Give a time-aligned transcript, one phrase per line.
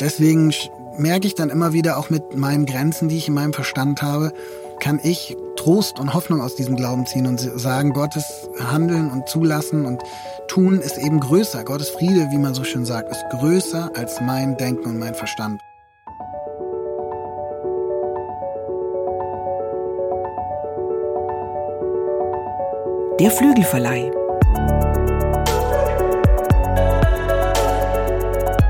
[0.00, 0.52] Deswegen
[0.98, 4.32] merke ich dann immer wieder auch mit meinen Grenzen, die ich in meinem Verstand habe,
[4.80, 9.86] kann ich Trost und Hoffnung aus diesem Glauben ziehen und sagen, Gottes Handeln und Zulassen
[9.86, 10.02] und
[10.48, 11.64] Tun ist eben größer.
[11.64, 15.60] Gottes Friede, wie man so schön sagt, ist größer als mein Denken und mein Verstand.
[23.20, 24.10] Der Flügelverleih.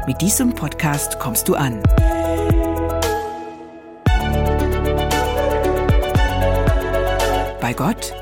[0.07, 1.83] Mit diesem Podcast kommst du an.
[7.59, 8.13] Bei Gott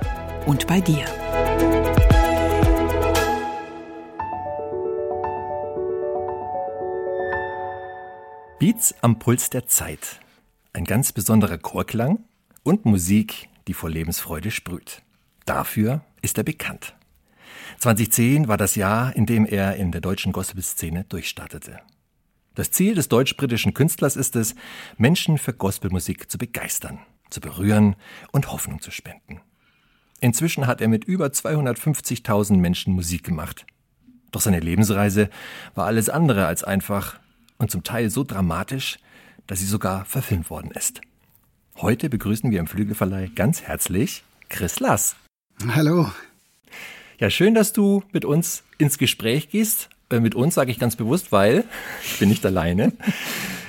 [0.46, 1.04] und bei dir.
[8.60, 10.20] Beats am Puls der Zeit.
[10.72, 12.20] Ein ganz besonderer Chorklang
[12.62, 15.02] und Musik, die vor Lebensfreude sprüht.
[15.46, 16.94] Dafür ist er bekannt.
[17.78, 21.80] 2010 war das Jahr, in dem er in der deutschen Gospelszene durchstartete.
[22.54, 24.54] Das Ziel des deutsch-britischen Künstlers ist es,
[24.98, 26.98] Menschen für Gospelmusik zu begeistern,
[27.30, 27.96] zu berühren
[28.30, 29.40] und Hoffnung zu spenden.
[30.20, 33.66] Inzwischen hat er mit über 250.000 Menschen Musik gemacht.
[34.30, 35.30] Doch seine Lebensreise
[35.74, 37.18] war alles andere als einfach
[37.58, 38.98] und zum Teil so dramatisch,
[39.46, 41.00] dass sie sogar verfilmt worden ist.
[41.76, 45.16] Heute begrüßen wir im Flügelverleih ganz herzlich Chris Lass.
[45.74, 46.10] Hallo.
[47.22, 49.90] Ja, schön, dass du mit uns ins Gespräch gehst.
[50.10, 51.62] Äh, mit uns sage ich ganz bewusst, weil
[52.04, 52.92] ich bin nicht alleine.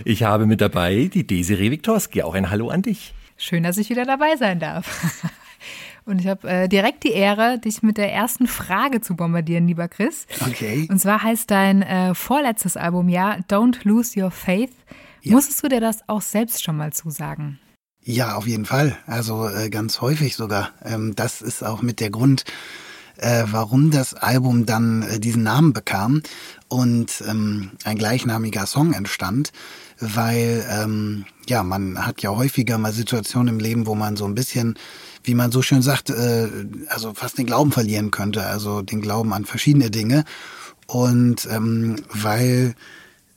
[0.06, 2.24] Ich habe mit dabei die Desiree Viktorski.
[2.24, 3.14] Auch ein Hallo an dich.
[3.38, 5.22] Schön, dass ich wieder dabei sein darf.
[6.06, 9.88] Und ich habe äh, direkt die Ehre, dich mit der ersten Frage zu bombardieren, lieber
[9.88, 10.26] Chris.
[10.42, 10.88] Okay.
[10.90, 14.74] Und zwar heißt dein äh, vorletztes Album ja Don't Lose Your Faith.
[15.22, 15.34] Ja.
[15.34, 17.60] Musstest du dir das auch selbst schon mal zusagen?
[18.02, 18.98] Ja, auf jeden Fall.
[19.06, 20.72] Also äh, ganz häufig sogar.
[20.84, 22.46] Ähm, das ist auch mit der Grund,
[23.24, 26.22] äh, warum das Album dann äh, diesen Namen bekam
[26.68, 29.52] und ähm, ein gleichnamiger Song entstand,
[30.00, 34.36] weil ähm, ja man hat ja häufiger mal Situationen im Leben, wo man so ein
[34.36, 34.76] bisschen,
[35.24, 36.50] wie man so schön sagt, äh,
[36.90, 40.26] also fast den Glauben verlieren könnte, also den Glauben an verschiedene Dinge.
[40.88, 42.76] Und ähm, weil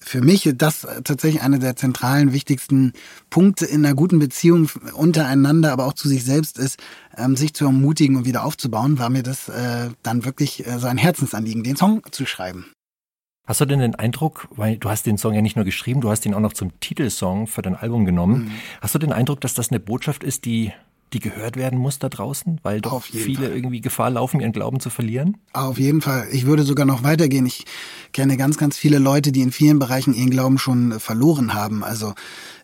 [0.07, 2.93] für mich das tatsächlich einer der zentralen, wichtigsten
[3.29, 6.79] Punkte in einer guten Beziehung untereinander, aber auch zu sich selbst ist,
[7.17, 10.87] ähm, sich zu ermutigen und wieder aufzubauen, war mir das äh, dann wirklich äh, so
[10.87, 12.67] ein Herzensanliegen, den Song zu schreiben.
[13.47, 16.11] Hast du denn den Eindruck, weil du hast den Song ja nicht nur geschrieben, du
[16.11, 18.45] hast ihn auch noch zum Titelsong für dein Album genommen.
[18.45, 18.51] Mhm.
[18.81, 20.73] Hast du den Eindruck, dass das eine Botschaft ist, die
[21.13, 23.57] die gehört werden muss da draußen, weil doch viele Fall.
[23.57, 25.37] irgendwie Gefahr laufen, ihren Glauben zu verlieren?
[25.53, 26.27] Auf jeden Fall.
[26.33, 27.47] Ich würde sogar noch weitergehen.
[27.47, 27.65] Ich
[28.13, 31.85] kenne ganz, ganz viele Leute, die in vielen Bereichen ihren Glauben schon verloren haben.
[31.85, 32.15] Also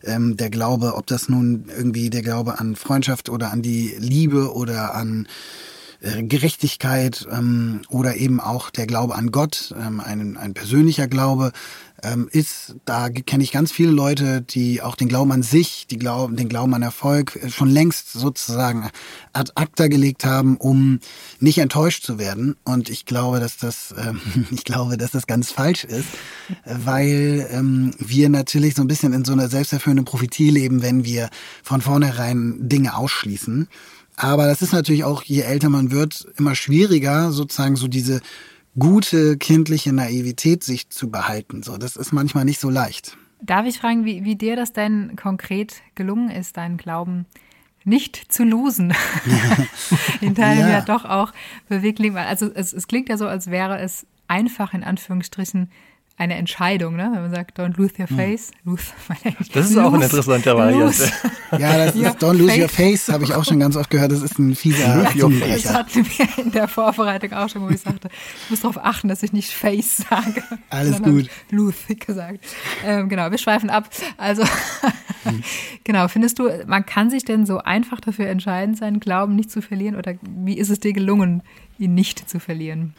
[0.03, 4.53] ähm, der Glaube, ob das nun irgendwie der Glaube an Freundschaft oder an die Liebe
[4.53, 5.27] oder an
[6.03, 11.51] äh, Gerechtigkeit ähm, oder eben auch der Glaube an Gott, ähm, ein, ein persönlicher Glaube,
[12.03, 15.97] ähm, ist, da kenne ich ganz viele Leute, die auch den Glauben an sich, die
[15.97, 18.89] Glauben, den Glauben an Erfolg äh, schon längst sozusagen
[19.31, 20.99] ad acta gelegt haben, um
[21.39, 22.57] nicht enttäuscht zu werden.
[22.65, 24.19] Und ich glaube, dass das, ähm,
[24.51, 26.09] ich glaube, dass das ganz falsch ist,
[26.65, 31.29] weil ähm, wir natürlich so ein bisschen in so einer selbsterfüllenden Prophetie leben, wenn wir
[31.63, 33.69] von vornherein Dinge ausschließen.
[34.15, 38.21] Aber das ist natürlich auch, je älter man wird, immer schwieriger, sozusagen so diese
[38.77, 41.63] gute kindliche Naivität sich zu behalten.
[41.63, 43.17] So, das ist manchmal nicht so leicht.
[43.41, 47.25] Darf ich fragen, wie, wie dir das denn konkret gelungen ist, deinen Glauben
[47.83, 48.93] nicht zu losen?
[50.21, 50.69] in Teilen ja.
[50.69, 51.33] ja doch auch
[51.67, 52.15] beweglich.
[52.15, 55.69] Also es, es klingt ja so, als wäre es einfach in Anführungsstrichen
[56.15, 57.09] eine Entscheidung, ne?
[57.11, 58.17] wenn man sagt, don't lose your hm.
[58.17, 58.51] face.
[58.63, 58.71] Hm.
[58.71, 58.83] Lose,
[59.53, 61.11] das ist lose, auch eine interessante Variante.
[61.59, 64.11] Ja, das ist don't lose your face, habe ich auch schon ganz oft gehört.
[64.11, 67.81] Das ist ein fieser ja, Das hatten wir in der Vorbereitung auch schon, wo ich
[67.81, 68.09] sagte,
[68.45, 70.43] ich muss darauf achten, dass ich nicht face sage.
[70.69, 71.29] Alles gut.
[71.51, 72.39] Lose gesagt.
[72.83, 73.89] Ähm, genau, wir schweifen ab.
[74.17, 74.43] Also,
[75.23, 75.43] hm.
[75.83, 79.61] genau, findest du, man kann sich denn so einfach dafür entscheiden, seinen Glauben nicht zu
[79.61, 79.95] verlieren?
[79.95, 81.43] Oder wie ist es dir gelungen,
[81.77, 82.95] ihn nicht zu verlieren?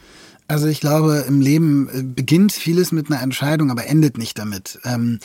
[0.47, 4.79] Also ich glaube, im Leben äh, beginnt vieles mit einer Entscheidung, aber endet nicht damit.
[4.83, 5.19] Ähm,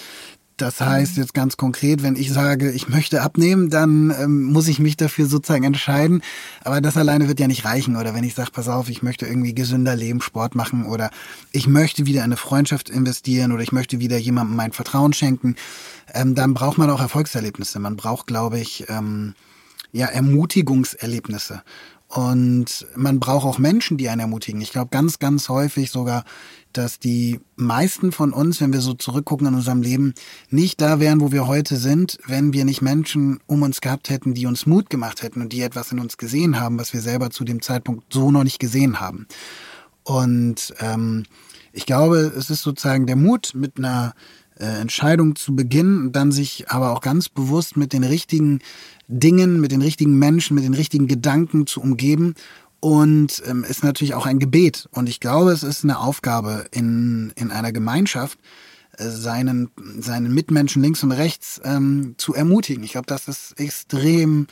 [0.56, 4.78] das heißt jetzt ganz konkret, wenn ich sage, ich möchte abnehmen, dann ähm, muss ich
[4.78, 6.22] mich dafür sozusagen entscheiden.
[6.64, 7.96] Aber das alleine wird ja nicht reichen.
[7.96, 11.10] Oder wenn ich sage, pass auf, ich möchte irgendwie gesünder leben, Sport machen oder
[11.52, 15.56] ich möchte wieder in eine Freundschaft investieren oder ich möchte wieder jemandem mein Vertrauen schenken,
[16.12, 17.78] ähm, dann braucht man auch Erfolgserlebnisse.
[17.78, 18.86] Man braucht, glaube ich,
[19.92, 21.62] ja, Ermutigungserlebnisse.
[22.10, 24.60] Und man braucht auch Menschen, die einen ermutigen.
[24.60, 26.24] Ich glaube ganz, ganz häufig sogar,
[26.72, 30.14] dass die meisten von uns, wenn wir so zurückgucken in unserem Leben,
[30.50, 34.34] nicht da wären, wo wir heute sind, wenn wir nicht Menschen um uns gehabt hätten,
[34.34, 37.30] die uns Mut gemacht hätten und die etwas in uns gesehen haben, was wir selber
[37.30, 39.28] zu dem Zeitpunkt so noch nicht gesehen haben.
[40.02, 41.22] Und ähm,
[41.72, 44.14] ich glaube, es ist sozusagen der Mut, mit einer
[44.60, 48.60] äh, Entscheidung zu beginnen, dann sich aber auch ganz bewusst mit den richtigen
[49.08, 52.34] Dingen, mit den richtigen Menschen, mit den richtigen Gedanken zu umgeben
[52.80, 54.88] und ähm, ist natürlich auch ein Gebet.
[54.92, 58.38] Und ich glaube, es ist eine Aufgabe in, in einer Gemeinschaft,
[58.96, 62.84] äh, seinen, seinen Mitmenschen links und rechts ähm, zu ermutigen.
[62.84, 64.46] Ich glaube, dass das extrem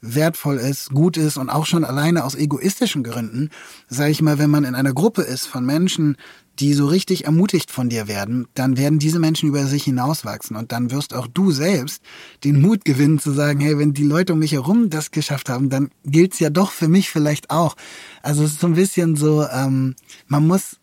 [0.00, 3.50] wertvoll ist, gut ist und auch schon alleine aus egoistischen Gründen,
[3.88, 6.16] sage ich mal, wenn man in einer Gruppe ist von Menschen,
[6.60, 10.72] die so richtig ermutigt von dir werden, dann werden diese Menschen über sich hinauswachsen und
[10.72, 12.02] dann wirst auch du selbst
[12.44, 15.70] den Mut gewinnen zu sagen, hey, wenn die Leute um mich herum das geschafft haben,
[15.70, 17.76] dann gilt's ja doch für mich vielleicht auch.
[18.22, 19.96] Also es ist so ein bisschen so, ähm,
[20.26, 20.76] man muss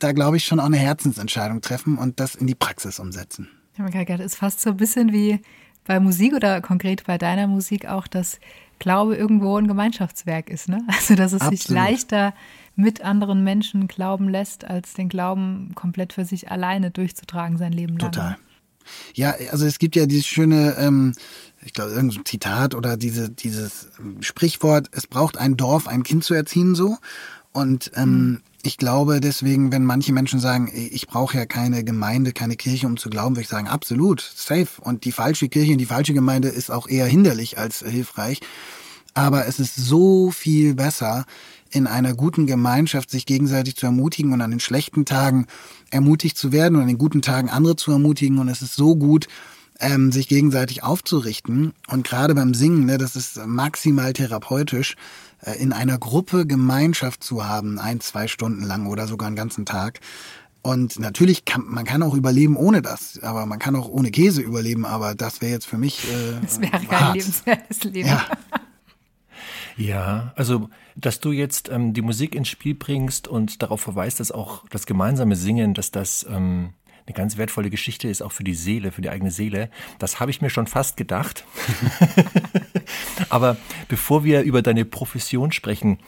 [0.00, 3.48] da glaube ich schon auch eine Herzensentscheidung treffen und das in die Praxis umsetzen.
[3.78, 5.40] Ja, das ist fast so ein bisschen wie
[5.84, 8.38] bei Musik oder konkret bei deiner Musik auch, dass
[8.78, 10.68] Glaube irgendwo ein Gemeinschaftswerk ist.
[10.68, 10.82] Ne?
[10.88, 11.58] Also dass es Absolut.
[11.60, 12.34] sich leichter
[12.76, 17.98] mit anderen Menschen glauben lässt, als den Glauben komplett für sich alleine durchzutragen sein Leben
[17.98, 18.12] lang.
[18.12, 18.36] Total.
[19.14, 21.14] Ja, also es gibt ja dieses schöne, ähm,
[21.64, 23.88] ich glaube, irgendein Zitat oder diese, dieses
[24.20, 26.96] Sprichwort, es braucht ein Dorf, ein Kind zu erziehen so.
[27.52, 28.40] Und ähm, mhm.
[28.62, 32.96] ich glaube deswegen, wenn manche Menschen sagen, ich brauche ja keine Gemeinde, keine Kirche, um
[32.96, 34.80] zu glauben, würde ich sagen, absolut, safe.
[34.80, 38.40] Und die falsche Kirche und die falsche Gemeinde ist auch eher hinderlich als hilfreich.
[39.14, 41.26] Aber es ist so viel besser,
[41.70, 45.46] in einer guten Gemeinschaft sich gegenseitig zu ermutigen und an den schlechten Tagen
[45.90, 48.38] ermutigt zu werden und an den guten Tagen andere zu ermutigen.
[48.38, 49.28] Und es ist so gut,
[49.80, 51.72] ähm, sich gegenseitig aufzurichten.
[51.88, 54.96] Und gerade beim Singen, ne, das ist maximal therapeutisch,
[55.42, 59.64] äh, in einer Gruppe Gemeinschaft zu haben, ein, zwei Stunden lang oder sogar einen ganzen
[59.64, 60.00] Tag.
[60.62, 64.42] Und natürlich kann man kann auch überleben ohne das, aber man kann auch ohne Käse
[64.42, 66.04] überleben, aber das wäre jetzt für mich.
[66.04, 68.08] Äh, das wäre kein lebenswertes Leben.
[68.08, 68.26] Ja.
[69.76, 70.68] Ja, also
[71.00, 74.86] dass du jetzt ähm, die Musik ins Spiel bringst und darauf verweist, dass auch das
[74.86, 76.74] gemeinsame Singen, dass das ähm,
[77.06, 79.70] eine ganz wertvolle Geschichte ist, auch für die Seele, für die eigene Seele.
[79.98, 81.44] Das habe ich mir schon fast gedacht.
[83.28, 83.56] Aber
[83.88, 85.98] bevor wir über deine Profession sprechen,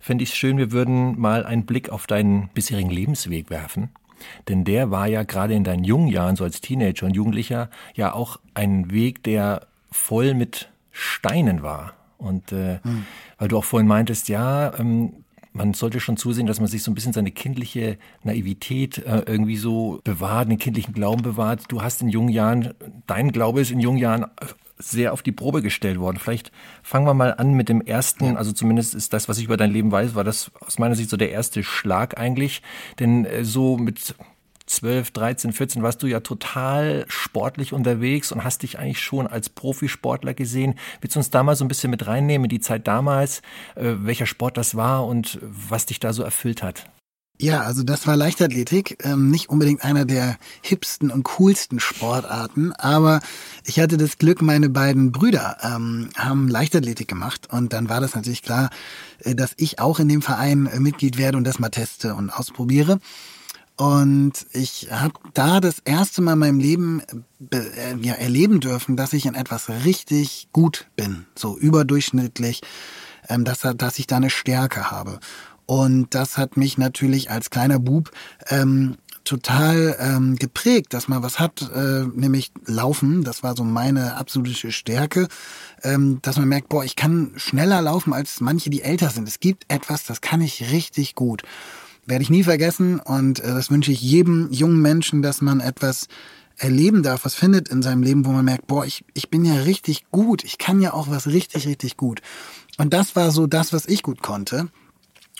[0.00, 3.90] fände ich es schön, wir würden mal einen Blick auf deinen bisherigen Lebensweg werfen.
[4.48, 8.12] Denn der war ja gerade in deinen jungen Jahren, so als Teenager und Jugendlicher, ja
[8.12, 11.94] auch ein Weg, der voll mit Steinen war.
[12.20, 13.06] Und äh, hm.
[13.38, 16.90] weil du auch vorhin meintest, ja, ähm, man sollte schon zusehen, dass man sich so
[16.90, 21.64] ein bisschen seine kindliche Naivität äh, irgendwie so bewahrt, den kindlichen Glauben bewahrt.
[21.68, 22.74] Du hast in jungen Jahren,
[23.06, 24.26] dein Glaube ist in jungen Jahren
[24.78, 26.18] sehr auf die Probe gestellt worden.
[26.18, 26.52] Vielleicht
[26.82, 29.72] fangen wir mal an mit dem ersten, also zumindest ist das, was ich über dein
[29.72, 32.62] Leben weiß, war das aus meiner Sicht so der erste Schlag eigentlich.
[32.98, 34.14] Denn äh, so mit
[34.70, 39.48] 12, 13, 14 warst du ja total sportlich unterwegs und hast dich eigentlich schon als
[39.48, 40.76] Profisportler gesehen.
[41.00, 43.42] Willst du uns da mal so ein bisschen mit reinnehmen, in die Zeit damals,
[43.74, 46.84] äh, welcher Sport das war und was dich da so erfüllt hat?
[47.42, 53.20] Ja, also das war Leichtathletik, ähm, nicht unbedingt einer der hipsten und coolsten Sportarten, aber
[53.64, 58.14] ich hatte das Glück, meine beiden Brüder ähm, haben Leichtathletik gemacht und dann war das
[58.14, 58.68] natürlich klar,
[59.20, 62.28] äh, dass ich auch in dem Verein äh, Mitglied werde und das mal teste und
[62.28, 63.00] ausprobiere.
[63.80, 67.02] Und ich habe da das erste Mal in meinem Leben
[67.50, 72.60] äh, ja, erleben dürfen, dass ich in etwas richtig gut bin, so überdurchschnittlich,
[73.30, 75.18] ähm, dass, dass ich da eine Stärke habe.
[75.64, 78.10] Und das hat mich natürlich als kleiner Bub
[78.50, 83.24] ähm, total ähm, geprägt, dass man was hat, äh, nämlich Laufen.
[83.24, 85.26] Das war so meine absolute Stärke,
[85.82, 89.26] ähm, dass man merkt, boah, ich kann schneller laufen als manche, die älter sind.
[89.26, 91.44] Es gibt etwas, das kann ich richtig gut
[92.06, 96.08] werde ich nie vergessen und äh, das wünsche ich jedem jungen Menschen, dass man etwas
[96.56, 99.54] erleben darf, was findet in seinem Leben, wo man merkt, boah, ich, ich bin ja
[99.54, 102.20] richtig gut, ich kann ja auch was richtig, richtig gut.
[102.76, 104.68] Und das war so das, was ich gut konnte.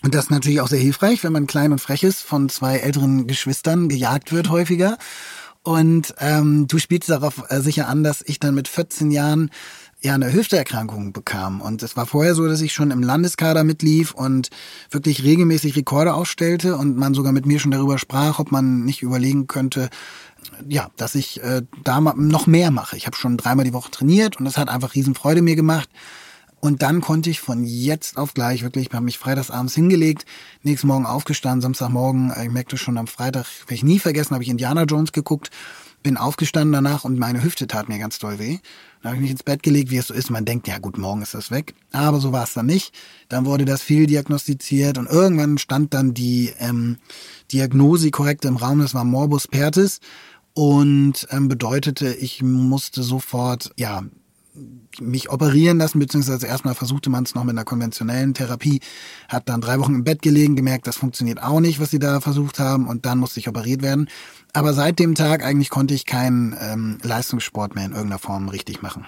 [0.03, 2.79] Und das ist natürlich auch sehr hilfreich, wenn man klein und frech ist, von zwei
[2.79, 4.97] älteren Geschwistern gejagt wird häufiger.
[5.63, 9.51] Und ähm, du spielst darauf äh, sicher an, dass ich dann mit 14 Jahren
[10.03, 11.61] ja eine Hüfterkrankung bekam.
[11.61, 14.51] Und es war vorher so, dass ich schon im Landeskader mitlief und
[14.91, 19.03] wirklich regelmäßig Rekorde aufstellte und man sogar mit mir schon darüber sprach, ob man nicht
[19.03, 19.91] überlegen könnte,
[20.67, 22.97] ja, dass ich äh, da noch mehr mache.
[22.97, 25.89] Ich habe schon dreimal die Woche trainiert und das hat einfach Riesenfreude mir gemacht.
[26.61, 30.27] Und dann konnte ich von jetzt auf gleich wirklich, ich habe mich freitagsabends hingelegt,
[30.63, 34.45] nächsten Morgen aufgestanden, Samstagmorgen, äh, ich merkte schon am Freitag, werde ich nie vergessen, habe
[34.45, 35.51] ich Indiana Jones geguckt,
[36.03, 38.59] bin aufgestanden danach und meine Hüfte tat mir ganz doll weh.
[39.03, 40.31] Dann habe ich mich ins Bett gelegt, wie es so ist.
[40.31, 41.75] Man denkt, ja gut, morgen ist das weg.
[41.93, 42.95] Aber so war es dann nicht.
[43.29, 46.99] Dann wurde das viel diagnostiziert und irgendwann stand dann die ähm,
[47.53, 48.81] Diagnose korrekt im Raum.
[48.81, 50.01] Das war Morbus Pertis
[50.55, 54.03] und ähm, bedeutete, ich musste sofort ja
[55.01, 58.81] mich operieren lassen, beziehungsweise erstmal versuchte man es noch mit einer konventionellen Therapie,
[59.29, 62.21] hat dann drei Wochen im Bett gelegen, gemerkt, das funktioniert auch nicht, was sie da
[62.21, 64.09] versucht haben und dann musste ich operiert werden.
[64.53, 68.83] Aber seit dem Tag eigentlich konnte ich keinen ähm, Leistungssport mehr in irgendeiner Form richtig
[68.83, 69.07] machen.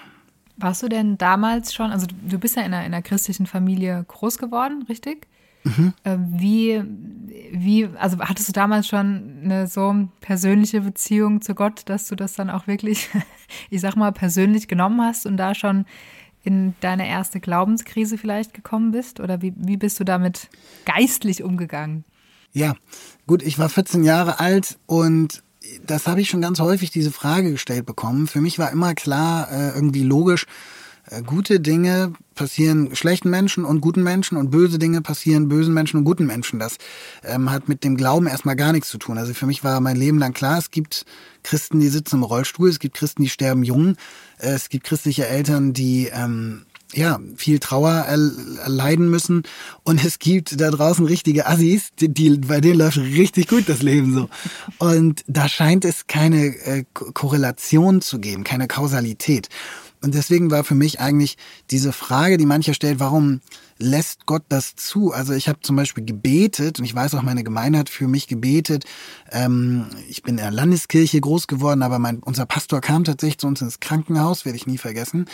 [0.57, 4.05] Warst du denn damals schon, also du bist ja in einer, in einer christlichen Familie
[4.07, 5.27] groß geworden, richtig?
[5.63, 5.93] Mhm.
[6.03, 6.83] Wie,
[7.51, 12.33] wie, also hattest du damals schon eine so persönliche Beziehung zu Gott, dass du das
[12.33, 13.09] dann auch wirklich,
[13.69, 15.85] ich sag mal, persönlich genommen hast und da schon
[16.43, 19.19] in deine erste Glaubenskrise vielleicht gekommen bist?
[19.21, 20.49] Oder wie, wie bist du damit
[20.85, 22.03] geistlich umgegangen?
[22.53, 22.75] Ja,
[23.25, 25.41] gut, ich war 14 Jahre alt und
[25.85, 28.27] das habe ich schon ganz häufig diese Frage gestellt bekommen.
[28.27, 30.45] Für mich war immer klar, äh, irgendwie logisch,
[31.09, 35.97] äh, gute Dinge passieren schlechten Menschen und guten Menschen und böse Dinge passieren bösen Menschen
[35.97, 36.59] und guten Menschen.
[36.59, 36.77] Das
[37.23, 39.17] ähm, hat mit dem Glauben erstmal gar nichts zu tun.
[39.17, 41.05] Also für mich war mein Leben lang klar, es gibt
[41.41, 43.95] Christen, die sitzen im Rollstuhl, es gibt Christen, die sterben jung,
[44.37, 49.43] äh, es gibt christliche Eltern, die ähm, ja, viel Trauer erleiden müssen.
[49.83, 53.81] Und es gibt da draußen richtige Assis, die, die, bei denen läuft richtig gut das
[53.81, 54.29] Leben so.
[54.79, 59.49] Und da scheint es keine äh, Korrelation zu geben, keine Kausalität.
[60.01, 61.37] Und deswegen war für mich eigentlich
[61.71, 63.39] diese Frage, die mancher stellt, warum
[63.77, 65.11] lässt Gott das zu?
[65.11, 68.27] Also ich habe zum Beispiel gebetet und ich weiß auch, meine Gemeinde hat für mich
[68.27, 68.85] gebetet.
[69.31, 73.47] Ähm, ich bin in der Landeskirche groß geworden, aber mein, unser Pastor kam tatsächlich zu
[73.47, 75.25] uns ins Krankenhaus, werde ich nie vergessen,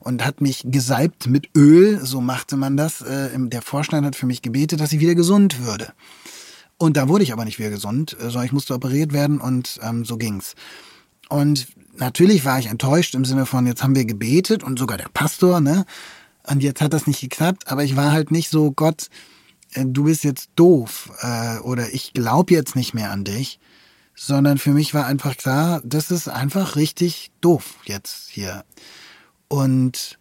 [0.00, 3.02] und hat mich gesalbt mit Öl, so machte man das.
[3.02, 5.92] Äh, der Vorstand hat für mich gebetet, dass ich wieder gesund würde.
[6.78, 9.80] Und da wurde ich aber nicht wieder gesund, äh, sondern ich musste operiert werden und
[9.82, 10.54] ähm, so ging's.
[11.28, 15.08] Und natürlich war ich enttäuscht im Sinne von, jetzt haben wir gebetet und sogar der
[15.12, 15.86] Pastor, ne?
[16.48, 19.08] Und jetzt hat das nicht geklappt, aber ich war halt nicht so, Gott,
[19.72, 23.58] äh, du bist jetzt doof äh, oder ich glaube jetzt nicht mehr an dich,
[24.14, 28.64] sondern für mich war einfach klar, das ist einfach richtig doof jetzt hier.
[29.48, 30.18] Und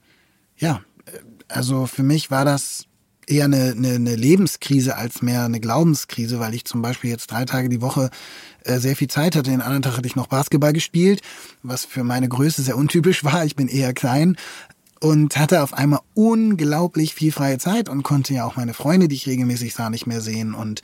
[0.58, 2.86] ja, äh, also für mich war das
[3.28, 7.46] eher eine, eine, eine Lebenskrise als mehr eine Glaubenskrise, weil ich zum Beispiel jetzt drei
[7.46, 8.10] Tage die Woche
[8.64, 9.50] äh, sehr viel Zeit hatte.
[9.50, 11.22] Den anderen Tag hatte ich noch Basketball gespielt,
[11.64, 13.46] was für meine Größe sehr untypisch war.
[13.46, 14.38] Ich bin eher klein
[15.00, 19.16] und hatte auf einmal unglaublich viel freie Zeit und konnte ja auch meine Freunde, die
[19.16, 20.54] ich regelmäßig sah, nicht mehr sehen.
[20.54, 20.82] Und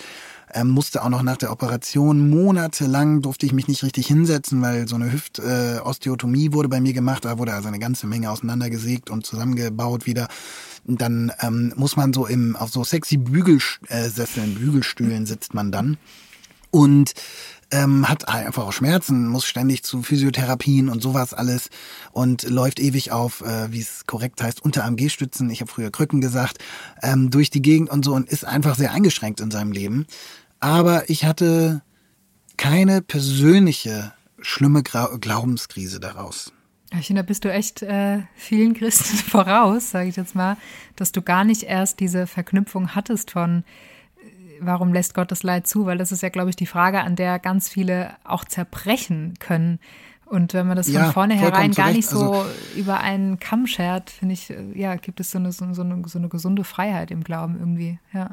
[0.54, 4.88] ähm, musste auch noch nach der Operation monatelang durfte ich mich nicht richtig hinsetzen, weil
[4.88, 7.26] so eine Hüftosteotomie äh, wurde bei mir gemacht.
[7.26, 10.28] Da wurde also eine ganze Menge auseinandergesägt und zusammengebaut wieder.
[10.86, 15.98] Dann ähm, muss man so im auf so sexy Bügelsesseln, Bügelstühlen sitzt man dann.
[16.70, 17.14] Und
[17.72, 21.70] ähm, hat einfach auch Schmerzen, muss ständig zu Physiotherapien und sowas alles
[22.12, 26.22] und läuft ewig auf, äh, wie es korrekt heißt, unter AMG-Stützen, ich habe früher Krücken
[26.22, 26.60] gesagt,
[27.02, 30.06] ähm, durch die Gegend und so und ist einfach sehr eingeschränkt in seinem Leben.
[30.60, 31.82] Aber ich hatte
[32.58, 36.54] keine persönliche schlimme Glaubenskrise daraus.
[37.00, 40.58] Ich finde, da bist du echt äh, vielen Christen voraus, sage ich jetzt mal,
[40.98, 43.64] dass du gar nicht erst diese Verknüpfung hattest von,
[44.62, 45.86] warum lässt Gott das Leid zu?
[45.86, 49.80] Weil das ist ja, glaube ich, die Frage, an der ganz viele auch zerbrechen können.
[50.26, 52.46] Und wenn man das von ja, vornherein gar nicht so also,
[52.78, 56.20] über einen Kamm schert, finde ich, äh, ja, gibt es so eine, so, eine, so
[56.20, 58.30] eine gesunde Freiheit im Glauben irgendwie, ja.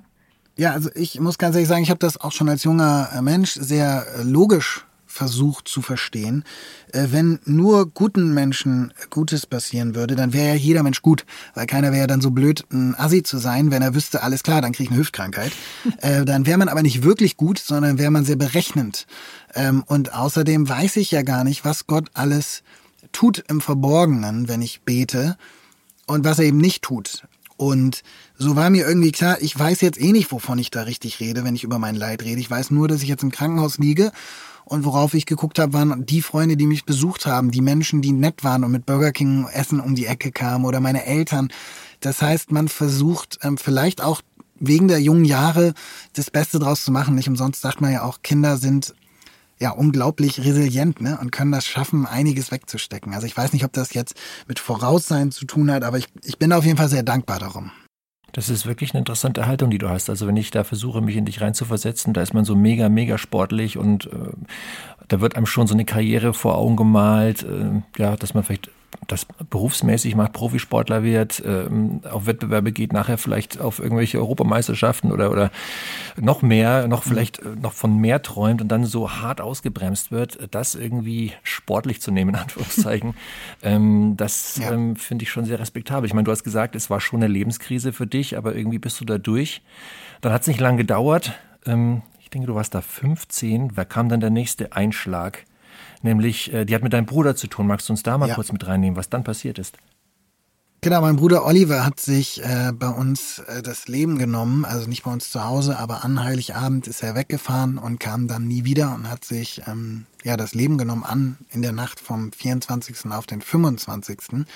[0.56, 3.52] Ja, also ich muss ganz ehrlich sagen, ich habe das auch schon als junger Mensch
[3.52, 6.45] sehr logisch versucht zu verstehen.
[6.93, 11.25] Äh, wenn nur guten Menschen Gutes passieren würde, dann wäre ja jeder Mensch gut,
[11.55, 14.43] weil keiner wäre ja dann so blöd, ein Assi zu sein, wenn er wüsste, alles
[14.43, 15.53] klar, dann kriege ich eine Hüftkrankheit.
[16.00, 19.07] Äh, dann wäre man aber nicht wirklich gut, sondern wäre man sehr berechnend.
[19.55, 22.62] Ähm, und außerdem weiß ich ja gar nicht, was Gott alles
[23.11, 25.37] tut im Verborgenen, wenn ich bete
[26.07, 27.25] und was er eben nicht tut.
[27.57, 28.05] Und
[28.37, 31.43] so war mir irgendwie klar, ich weiß jetzt eh nicht, wovon ich da richtig rede,
[31.43, 32.41] wenn ich über mein Leid rede.
[32.41, 34.12] Ich weiß nur, dass ich jetzt im Krankenhaus liege
[34.69, 38.13] und worauf ich geguckt habe, waren die Freunde, die mich besucht haben, die Menschen, die
[38.13, 41.49] nett waren und mit Burger King Essen um die Ecke kamen oder meine Eltern.
[42.01, 44.21] Das heißt, man versucht ähm, vielleicht auch
[44.61, 45.73] wegen der jungen Jahre
[46.13, 47.15] das Beste draus zu machen.
[47.15, 48.95] Nicht umsonst sagt man ja auch, Kinder sind
[49.59, 51.19] ja unglaublich resilient ne?
[51.19, 53.15] und können das schaffen, einiges wegzustecken.
[53.15, 54.15] Also ich weiß nicht, ob das jetzt
[54.47, 57.73] mit Voraussein zu tun hat, aber ich, ich bin auf jeden Fall sehr dankbar darum.
[58.32, 60.11] Das ist wirklich eine interessante Haltung, die du hast.
[60.11, 63.18] Also wenn ich da versuche, mich in dich reinzuversetzen, da ist man so mega, mega
[63.18, 64.32] sportlich und äh,
[65.08, 68.70] da wird einem schon so eine Karriere vor Augen gemalt, äh, ja, dass man vielleicht
[69.07, 75.30] das berufsmäßig macht, Profisportler wird, ähm, auf Wettbewerbe geht, nachher vielleicht auf irgendwelche Europameisterschaften oder,
[75.30, 75.50] oder
[76.16, 80.38] noch mehr, noch vielleicht äh, noch von mehr träumt und dann so hart ausgebremst wird,
[80.50, 83.14] das irgendwie sportlich zu nehmen, in Anführungszeichen,
[83.62, 84.73] ähm, das ja.
[84.73, 86.07] ähm, finde ich schon sehr respektabel.
[86.07, 89.00] Ich meine, du hast gesagt, es war schon eine Lebenskrise für dich, aber irgendwie bist
[89.00, 89.62] du da durch.
[90.21, 91.33] Dann hat es nicht lange gedauert.
[91.64, 93.76] Ähm, ich denke, du warst da 15.
[93.76, 95.45] Wer kam dann der nächste Einschlag?
[96.02, 97.67] Nämlich äh, die hat mit deinem Bruder zu tun.
[97.67, 98.35] Magst du uns da mal ja.
[98.35, 99.76] kurz mit reinnehmen, was dann passiert ist?
[100.81, 105.02] Genau, mein Bruder Oliver hat sich äh, bei uns äh, das Leben genommen, also nicht
[105.02, 108.95] bei uns zu Hause, aber an Heiligabend ist er weggefahren und kam dann nie wieder
[108.95, 113.11] und hat sich ähm, ja das Leben genommen an in der Nacht vom 24.
[113.11, 114.47] auf den 25.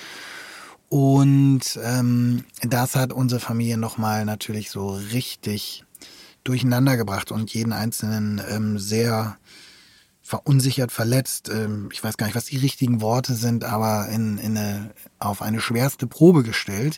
[0.89, 5.85] Und ähm, das hat unsere Familie nochmal natürlich so richtig
[6.45, 9.39] durcheinander gebracht und jeden Einzelnen ähm, sehr
[10.33, 11.51] verunsichert, verletzt.
[11.51, 15.43] Ähm, ich weiß gar nicht, was die richtigen Worte sind, aber in, in eine, auf
[15.43, 16.97] eine schwerste Probe gestellt.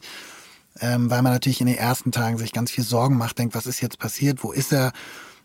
[0.79, 3.67] Ähm, weil man natürlich in den ersten Tagen sich ganz viel Sorgen macht, denkt, was
[3.67, 4.93] ist jetzt passiert, wo ist er?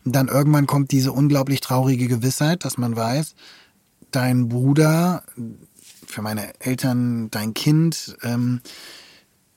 [0.06, 3.34] Und dann irgendwann kommt diese unglaublich traurige Gewissheit, dass man weiß,
[4.12, 5.24] dein Bruder,
[6.06, 8.62] für meine Eltern dein Kind, ähm,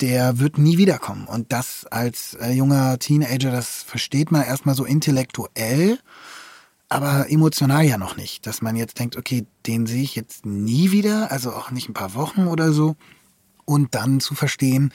[0.01, 1.27] der wird nie wiederkommen.
[1.27, 5.99] Und das als äh, junger Teenager, das versteht man erstmal so intellektuell
[6.93, 10.91] aber emotional ja noch nicht, dass man jetzt denkt, okay, den sehe ich jetzt nie
[10.91, 12.97] wieder, also auch nicht ein paar Wochen oder so.
[13.65, 14.93] Und dann zu verstehen,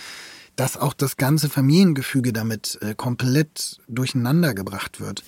[0.56, 5.24] dass auch das ganze Familiengefüge damit äh, komplett durcheinander gebracht wird.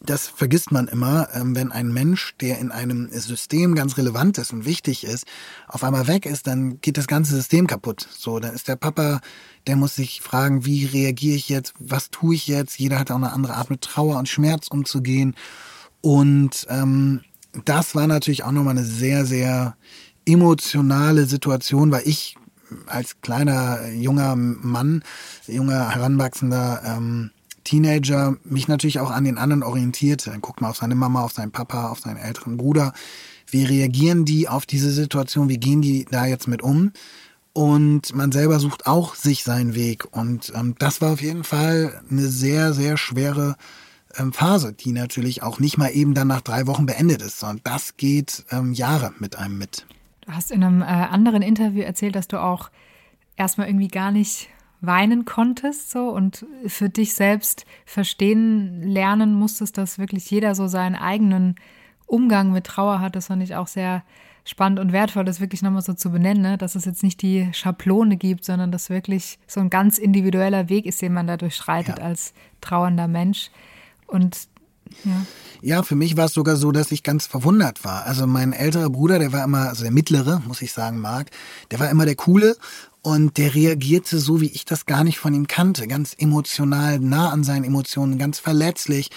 [0.00, 4.52] Das vergisst man immer, ähm, wenn ein Mensch, der in einem System ganz relevant ist
[4.52, 5.26] und wichtig ist,
[5.66, 8.08] auf einmal weg ist, dann geht das ganze System kaputt.
[8.16, 9.20] So, dann ist der Papa,
[9.66, 12.78] der muss sich fragen, wie reagiere ich jetzt, was tue ich jetzt?
[12.78, 15.34] Jeder hat auch eine andere Art mit Trauer und Schmerz umzugehen.
[16.00, 17.22] Und ähm,
[17.64, 19.76] das war natürlich auch nochmal eine sehr, sehr
[20.26, 22.36] emotionale Situation, weil ich
[22.86, 25.02] als kleiner junger Mann,
[25.46, 27.30] junger heranwachsender ähm,
[27.68, 30.30] Teenager mich natürlich auch an den anderen orientierte.
[30.30, 32.94] Dann guckt man auf seine Mama, auf seinen Papa, auf seinen älteren Bruder.
[33.46, 35.50] Wie reagieren die auf diese Situation?
[35.50, 36.92] Wie gehen die da jetzt mit um?
[37.52, 40.06] Und man selber sucht auch sich seinen Weg.
[40.16, 43.56] Und ähm, das war auf jeden Fall eine sehr, sehr schwere
[44.16, 47.60] ähm, Phase, die natürlich auch nicht mal eben dann nach drei Wochen beendet ist, sondern
[47.64, 49.84] das geht ähm, Jahre mit einem mit.
[50.22, 52.70] Du hast in einem äh, anderen Interview erzählt, dass du auch
[53.36, 54.48] erstmal irgendwie gar nicht
[54.80, 60.94] weinen konntest so und für dich selbst verstehen lernen musstest, dass wirklich jeder so seinen
[60.94, 61.56] eigenen
[62.06, 63.16] Umgang mit Trauer hat.
[63.16, 64.02] Das fand ich auch sehr
[64.44, 66.58] spannend und wertvoll, das wirklich nochmal so zu benennen, ne?
[66.58, 70.86] dass es jetzt nicht die Schablone gibt, sondern dass wirklich so ein ganz individueller Weg
[70.86, 72.04] ist, den man da durchschreitet ja.
[72.04, 73.50] als trauernder Mensch.
[74.06, 74.48] Und
[75.04, 75.26] ja.
[75.60, 78.06] Ja, für mich war es sogar so, dass ich ganz verwundert war.
[78.06, 81.30] Also mein älterer Bruder, der war immer, also der mittlere, muss ich sagen, Marc,
[81.70, 82.56] der war immer der coole
[83.02, 85.86] und der reagierte so, wie ich das gar nicht von ihm kannte.
[85.86, 89.10] Ganz emotional, nah an seinen Emotionen, ganz verletzlich.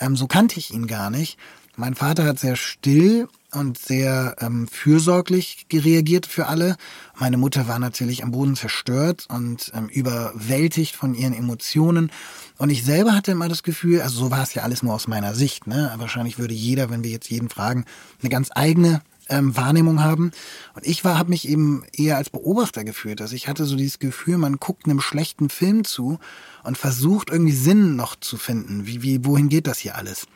[0.00, 1.38] Ähm, so kannte ich ihn gar nicht.
[1.76, 6.76] Mein Vater hat sehr still und sehr ähm, fürsorglich reagiert für alle.
[7.18, 12.10] Meine Mutter war natürlich am Boden zerstört und ähm, überwältigt von ihren Emotionen.
[12.58, 15.08] Und ich selber hatte immer das Gefühl, also so war es ja alles nur aus
[15.08, 15.66] meiner Sicht.
[15.66, 15.92] Ne?
[15.96, 17.84] Wahrscheinlich würde jeder, wenn wir jetzt jeden fragen,
[18.20, 20.32] eine ganz eigene ähm, Wahrnehmung haben.
[20.74, 23.20] Und ich war, habe mich eben eher als Beobachter gefühlt.
[23.20, 26.18] Also ich hatte so dieses Gefühl, man guckt einem schlechten Film zu
[26.62, 28.86] und versucht irgendwie Sinn noch zu finden.
[28.86, 30.26] Wie, wie, wohin geht das hier alles?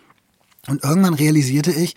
[0.66, 1.96] Und irgendwann realisierte ich,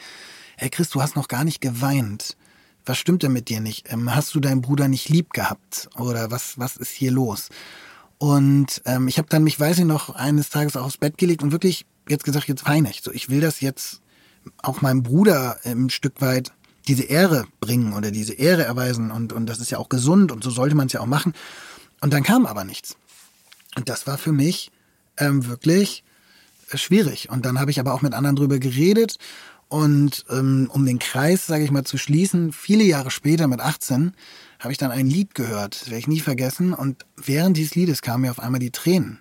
[0.57, 2.37] hey Chris, du hast noch gar nicht geweint.
[2.85, 3.91] Was stimmt denn mit dir nicht?
[3.91, 5.89] Ähm, hast du deinen Bruder nicht lieb gehabt?
[5.97, 7.49] Oder was, was ist hier los?
[8.17, 11.43] Und ähm, ich habe dann mich, weiß ich noch, eines Tages auch aufs Bett gelegt
[11.43, 13.01] und wirklich jetzt gesagt, jetzt weine ich.
[13.01, 14.01] So, ich will das jetzt
[14.61, 16.51] auch meinem Bruder ein Stück weit
[16.87, 20.43] diese Ehre bringen oder diese Ehre erweisen und, und das ist ja auch gesund und
[20.43, 21.33] so sollte man es ja auch machen.
[22.01, 22.95] Und dann kam aber nichts.
[23.75, 24.71] Und das war für mich
[25.17, 26.03] ähm, wirklich
[26.71, 27.29] äh, schwierig.
[27.29, 29.17] Und dann habe ich aber auch mit anderen drüber geredet
[29.71, 34.11] und ähm, um den Kreis, sage ich mal, zu schließen, viele Jahre später mit 18
[34.59, 36.73] habe ich dann ein Lied gehört, das werde ich nie vergessen.
[36.73, 39.19] Und während dieses Liedes kamen mir auf einmal die Tränen.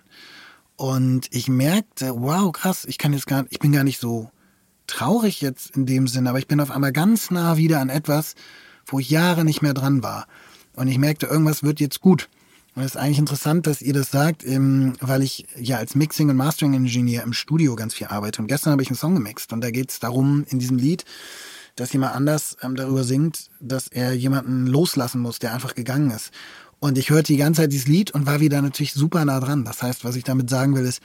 [0.75, 4.29] Und ich merkte, wow, krass, ich kann jetzt gar, ich bin gar nicht so
[4.91, 8.35] traurig jetzt in dem Sinne, aber ich bin auf einmal ganz nah wieder an etwas,
[8.85, 10.27] wo ich Jahre nicht mehr dran war.
[10.75, 12.29] Und ich merkte, irgendwas wird jetzt gut.
[12.75, 16.29] Und es ist eigentlich interessant, dass ihr das sagt, ähm, weil ich ja als Mixing-
[16.29, 18.41] und Mastering-Ingenieur im Studio ganz viel arbeite.
[18.41, 21.03] Und gestern habe ich einen Song gemixt und da geht es darum, in diesem Lied,
[21.75, 26.31] dass jemand anders ähm, darüber singt, dass er jemanden loslassen muss, der einfach gegangen ist.
[26.79, 29.65] Und ich hörte die ganze Zeit dieses Lied und war wieder natürlich super nah dran.
[29.65, 31.01] Das heißt, was ich damit sagen will, ist,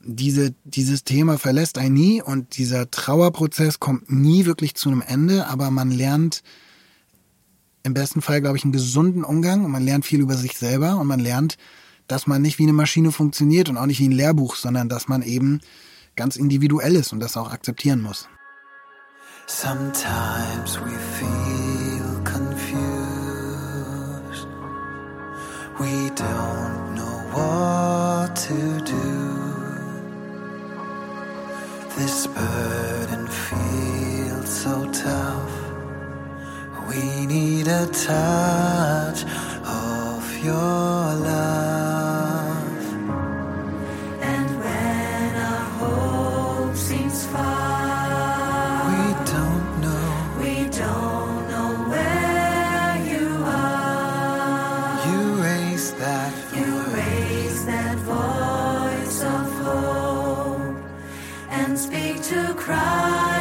[0.00, 5.46] diese, dieses Thema verlässt einen nie und dieser Trauerprozess kommt nie wirklich zu einem Ende,
[5.48, 6.42] aber man lernt
[7.82, 10.96] im besten Fall, glaube ich, einen gesunden Umgang und man lernt viel über sich selber
[10.98, 11.56] und man lernt,
[12.06, 15.08] dass man nicht wie eine Maschine funktioniert und auch nicht wie ein Lehrbuch, sondern dass
[15.08, 15.60] man eben
[16.16, 18.28] ganz individuell ist und das auch akzeptieren muss.
[19.46, 22.88] Sometimes we feel confused.
[25.78, 29.17] We don't know what to do.
[31.98, 35.52] This burden feels so tough.
[36.88, 39.24] We need a touch
[39.66, 42.84] of your love.
[44.22, 50.08] And when our hope seems far, We don't know.
[50.42, 55.06] we don't know where you are.
[55.08, 58.57] You raise that You raise that voice
[61.78, 63.37] speak to crying,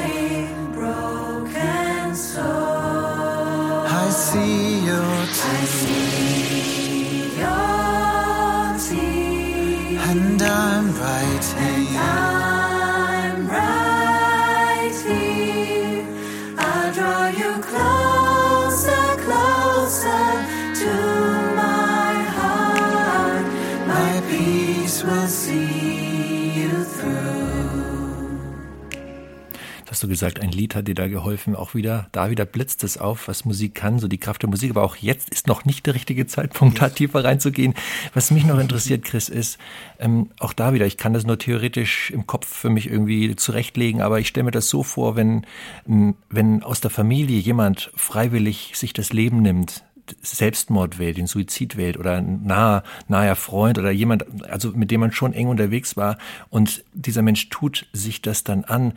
[30.07, 33.27] du gesagt, ein Lied hat dir da geholfen, auch wieder, da wieder blitzt es auf,
[33.27, 35.93] was Musik kann, so die Kraft der Musik, aber auch jetzt ist noch nicht der
[35.93, 37.73] richtige Zeitpunkt, da tiefer reinzugehen.
[38.13, 39.57] Was mich noch interessiert, Chris, ist,
[39.99, 44.01] ähm, auch da wieder, ich kann das nur theoretisch im Kopf für mich irgendwie zurechtlegen,
[44.01, 45.45] aber ich stelle mir das so vor, wenn,
[45.85, 49.83] m, wenn aus der Familie jemand freiwillig sich das Leben nimmt,
[50.21, 55.01] Selbstmord wählt, den Suizid wählt oder ein naher, naher Freund oder jemand, also mit dem
[55.01, 56.17] man schon eng unterwegs war
[56.49, 58.93] und dieser Mensch tut sich das dann an.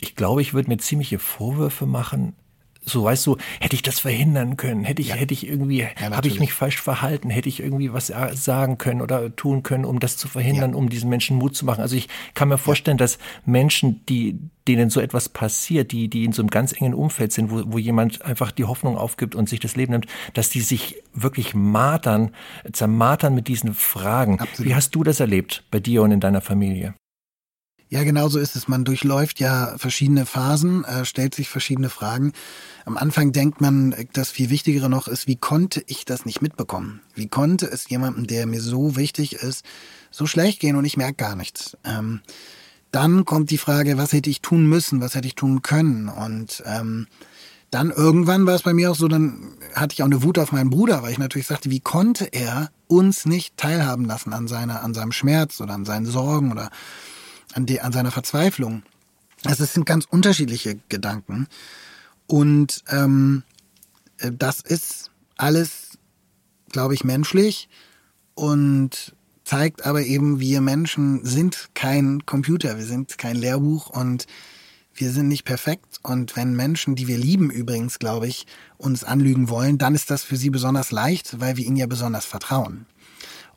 [0.00, 2.34] Ich glaube, ich würde mir ziemliche Vorwürfe machen.
[2.86, 4.84] So, weißt du, hätte ich das verhindern können?
[4.84, 7.30] Hätte ich, hätte ich irgendwie, habe ich mich falsch verhalten?
[7.30, 10.76] Hätte ich irgendwie was sa- sagen können oder tun können, um das zu verhindern, Ja.
[10.76, 11.80] um diesen Menschen Mut zu machen?
[11.80, 16.32] Also ich kann mir vorstellen, dass Menschen, die, denen so etwas passiert, die, die in
[16.32, 19.60] so einem ganz engen Umfeld sind, wo, wo jemand einfach die Hoffnung aufgibt und sich
[19.60, 22.32] das Leben nimmt, dass die sich wirklich martern,
[22.70, 24.40] zermartern mit diesen Fragen.
[24.40, 24.70] Absolut.
[24.70, 26.94] Wie hast du das erlebt bei dir und in deiner Familie?
[27.90, 28.66] Ja, genau so ist es.
[28.66, 32.32] Man durchläuft ja verschiedene Phasen, äh, stellt sich verschiedene Fragen.
[32.84, 37.00] Am Anfang denkt man, das viel Wichtigere noch ist, wie konnte ich das nicht mitbekommen?
[37.14, 39.64] Wie konnte es jemandem, der mir so wichtig ist,
[40.10, 41.76] so schlecht gehen und ich merke gar nichts?
[41.84, 42.20] Ähm,
[42.90, 46.08] dann kommt die Frage, was hätte ich tun müssen, was hätte ich tun können?
[46.08, 47.06] Und ähm,
[47.70, 50.52] dann irgendwann war es bei mir auch so, dann hatte ich auch eine Wut auf
[50.52, 54.82] meinen Bruder, weil ich natürlich sagte, wie konnte er uns nicht teilhaben lassen an seiner,
[54.82, 56.70] an seinem Schmerz oder an seinen Sorgen oder
[57.54, 58.82] an, die, an seiner Verzweiflung.
[59.44, 61.46] Also es sind ganz unterschiedliche Gedanken.
[62.26, 63.42] Und ähm,
[64.18, 65.98] äh, das ist alles,
[66.70, 67.68] glaube ich, menschlich
[68.34, 69.14] und
[69.44, 74.26] zeigt aber eben, wir Menschen sind kein Computer, wir sind kein Lehrbuch und
[74.94, 75.98] wir sind nicht perfekt.
[76.02, 78.46] Und wenn Menschen, die wir lieben übrigens, glaube ich,
[78.78, 82.24] uns anlügen wollen, dann ist das für sie besonders leicht, weil wir ihnen ja besonders
[82.24, 82.86] vertrauen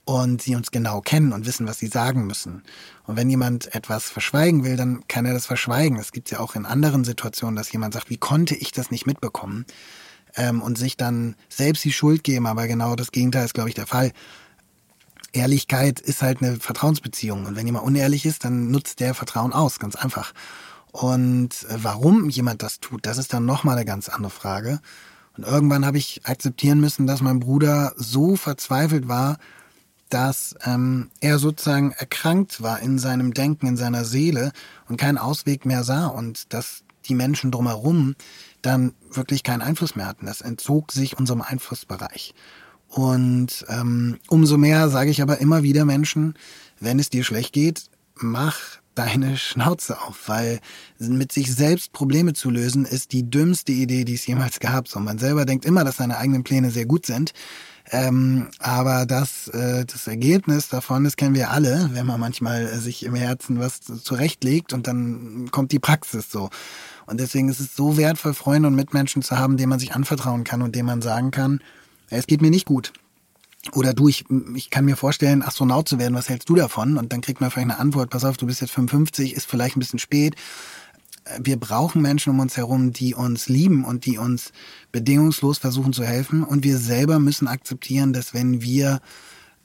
[0.07, 2.63] und sie uns genau kennen und wissen, was sie sagen müssen.
[3.05, 5.99] Und wenn jemand etwas verschweigen will, dann kann er das verschweigen.
[5.99, 9.05] Es gibt ja auch in anderen Situationen, dass jemand sagt, wie konnte ich das nicht
[9.05, 9.65] mitbekommen?
[10.37, 13.75] Ähm, und sich dann selbst die Schuld geben, aber genau das Gegenteil ist, glaube ich,
[13.75, 14.13] der Fall.
[15.33, 17.45] Ehrlichkeit ist halt eine Vertrauensbeziehung.
[17.45, 20.33] Und wenn jemand unehrlich ist, dann nutzt der Vertrauen aus, ganz einfach.
[20.93, 24.79] Und äh, warum jemand das tut, das ist dann nochmal eine ganz andere Frage.
[25.35, 29.37] Und irgendwann habe ich akzeptieren müssen, dass mein Bruder so verzweifelt war,
[30.09, 34.51] dass ähm, er sozusagen erkrankt war in seinem Denken, in seiner Seele
[34.87, 38.15] und keinen Ausweg mehr sah und dass die Menschen drumherum
[38.61, 40.25] dann wirklich keinen Einfluss mehr hatten.
[40.25, 42.33] Das entzog sich unserem Einflussbereich.
[42.89, 46.35] Und ähm, umso mehr sage ich aber immer wieder Menschen,
[46.79, 48.57] wenn es dir schlecht geht, mach
[48.95, 50.59] deine Schnauze auf, weil
[50.99, 54.87] mit sich selbst Probleme zu lösen ist die dümmste Idee, die es jemals gab.
[54.87, 57.33] So, man selber denkt immer, dass seine eigenen Pläne sehr gut sind.
[57.89, 62.79] Ähm, aber das, äh, das Ergebnis davon, das kennen wir alle, wenn man manchmal äh,
[62.79, 66.49] sich im Herzen was zurechtlegt und dann kommt die Praxis so.
[67.05, 70.43] Und deswegen ist es so wertvoll, Freunde und Mitmenschen zu haben, denen man sich anvertrauen
[70.43, 71.61] kann und denen man sagen kann,
[72.09, 72.91] es geht mir nicht gut.
[73.73, 76.97] Oder du, ich, ich kann mir vorstellen, Astronaut zu werden, was hältst du davon?
[76.97, 79.77] Und dann kriegt man vielleicht eine Antwort, pass auf, du bist jetzt 55, ist vielleicht
[79.77, 80.35] ein bisschen spät.
[81.41, 84.51] Wir brauchen Menschen um uns herum, die uns lieben und die uns
[84.91, 86.43] bedingungslos versuchen zu helfen.
[86.43, 89.01] Und wir selber müssen akzeptieren, dass wenn wir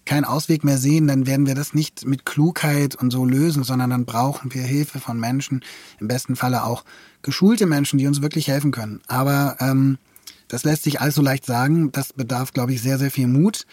[0.05, 3.91] keinen Ausweg mehr sehen, dann werden wir das nicht mit Klugheit und so lösen, sondern
[3.91, 5.63] dann brauchen wir Hilfe von Menschen,
[6.01, 6.85] im besten Falle auch
[7.23, 9.01] geschulte Menschen, die uns wirklich helfen können.
[9.07, 9.99] Aber ähm,
[10.49, 11.93] das lässt sich allzu leicht sagen.
[11.93, 13.65] Das bedarf, glaube ich, sehr, sehr viel Mut.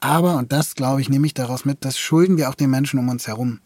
[0.00, 2.98] Aber, und das, glaube ich, nehme ich daraus mit, das schulden wir auch den Menschen
[2.98, 3.60] um uns herum.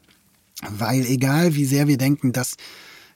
[0.69, 2.57] Weil egal, wie sehr wir denken, dass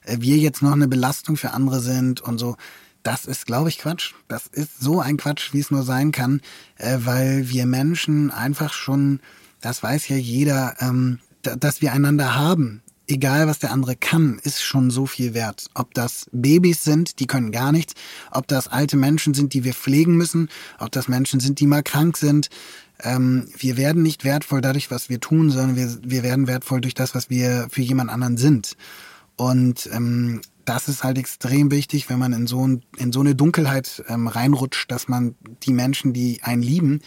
[0.06, 2.56] wir jetzt noch eine Belastung für andere sind und so,
[3.04, 4.14] das ist, glaube ich, Quatsch.
[4.28, 6.40] Das ist so ein Quatsch, wie es nur sein kann,
[6.78, 9.20] äh, weil wir Menschen einfach schon,
[9.60, 14.40] das weiß ja jeder, ähm, da, dass wir einander haben, egal was der andere kann,
[14.42, 15.66] ist schon so viel wert.
[15.74, 17.94] Ob das Babys sind, die können gar nichts,
[18.30, 21.82] ob das alte Menschen sind, die wir pflegen müssen, ob das Menschen sind, die mal
[21.82, 22.48] krank sind.
[23.02, 26.94] Ähm, wir werden nicht wertvoll dadurch, was wir tun, sondern wir, wir werden wertvoll durch
[26.94, 28.76] das, was wir für jemand anderen sind.
[29.36, 33.34] Und ähm, das ist halt extrem wichtig, wenn man in so, ein, in so eine
[33.34, 37.00] Dunkelheit ähm, reinrutscht, dass man die Menschen, die einen lieben,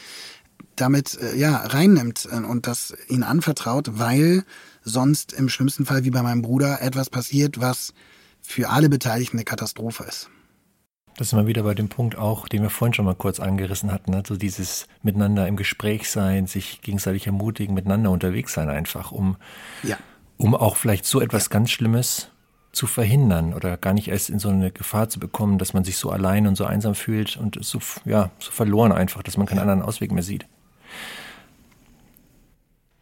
[0.75, 4.43] damit äh, ja reinnimmt äh, und das ihnen anvertraut, weil
[4.83, 7.93] sonst im schlimmsten Fall wie bei meinem Bruder etwas passiert, was
[8.41, 10.29] für alle Beteiligten eine Katastrophe ist.
[11.17, 13.91] Das ist mal wieder bei dem Punkt auch, den wir vorhin schon mal kurz angerissen
[13.91, 19.35] hatten, also dieses miteinander im Gespräch sein, sich gegenseitig ermutigen, miteinander unterwegs sein einfach, um,
[19.81, 19.97] ja.
[20.37, 22.29] Um auch vielleicht so etwas ganz Schlimmes
[22.71, 25.97] zu verhindern oder gar nicht erst in so eine Gefahr zu bekommen, dass man sich
[25.97, 29.59] so allein und so einsam fühlt und so, ja, so verloren einfach, dass man keinen
[29.59, 30.45] anderen Ausweg mehr sieht.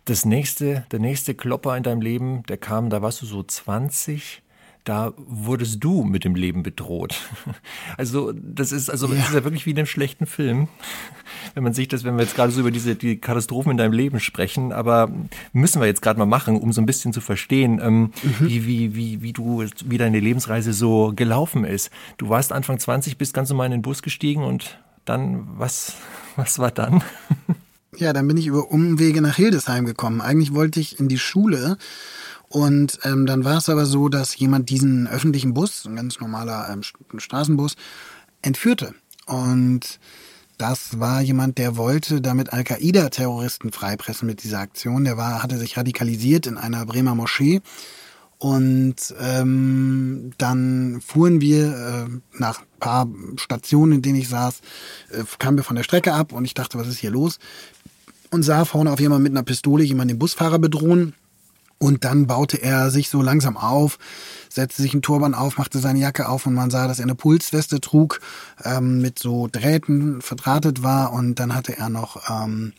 [0.05, 4.43] Das nächste, der nächste Klopper in deinem Leben, der kam, da warst du so 20
[4.85, 7.19] da wurdest du mit dem Leben bedroht.
[7.97, 9.15] Also das ist also ja.
[9.15, 10.67] das ist ja wirklich wie in einem schlechten Film,
[11.53, 13.93] wenn man sich das, wenn wir jetzt gerade so über diese die Katastrophen in deinem
[13.93, 15.11] Leben sprechen, aber
[15.53, 18.11] müssen wir jetzt gerade mal machen, um so ein bisschen zu verstehen, ähm, mhm.
[18.39, 21.89] wie wie wie wie du wie deine Lebensreise so gelaufen ist.
[22.17, 25.95] Du warst Anfang 20, bist ganz normal in den Bus gestiegen und dann was
[26.35, 27.01] was war dann?
[27.97, 30.19] Ja, dann bin ich über Umwege nach Hildesheim gekommen.
[30.21, 31.77] Eigentlich wollte ich in die Schule
[32.49, 36.69] und ähm, dann war es aber so, dass jemand diesen öffentlichen Bus, ein ganz normaler
[36.69, 36.81] ähm,
[37.19, 37.75] Straßenbus,
[38.41, 38.93] entführte.
[39.25, 39.99] Und
[40.57, 45.03] das war jemand, der wollte damit Al-Qaida-Terroristen freipressen mit dieser Aktion.
[45.03, 47.61] Der war, hatte sich radikalisiert in einer Bremer Moschee.
[48.37, 54.59] Und ähm, dann fuhren wir äh, nach ein paar Stationen, in denen ich saß,
[55.11, 57.39] äh, kamen wir von der Strecke ab und ich dachte, was ist hier los?
[58.31, 61.15] Und sah vorne auf jemanden mit einer Pistole jemanden den Busfahrer bedrohen.
[61.85, 63.99] Und dann baute er sich so langsam auf,
[64.49, 67.13] setzte sich einen Turban auf, machte seine Jacke auf und man sah, dass er eine
[67.13, 68.21] Pulsweste trug,
[68.63, 71.13] ähm, mit so Drähten verdrahtet war.
[71.13, 72.73] Und dann hatte er noch ähm,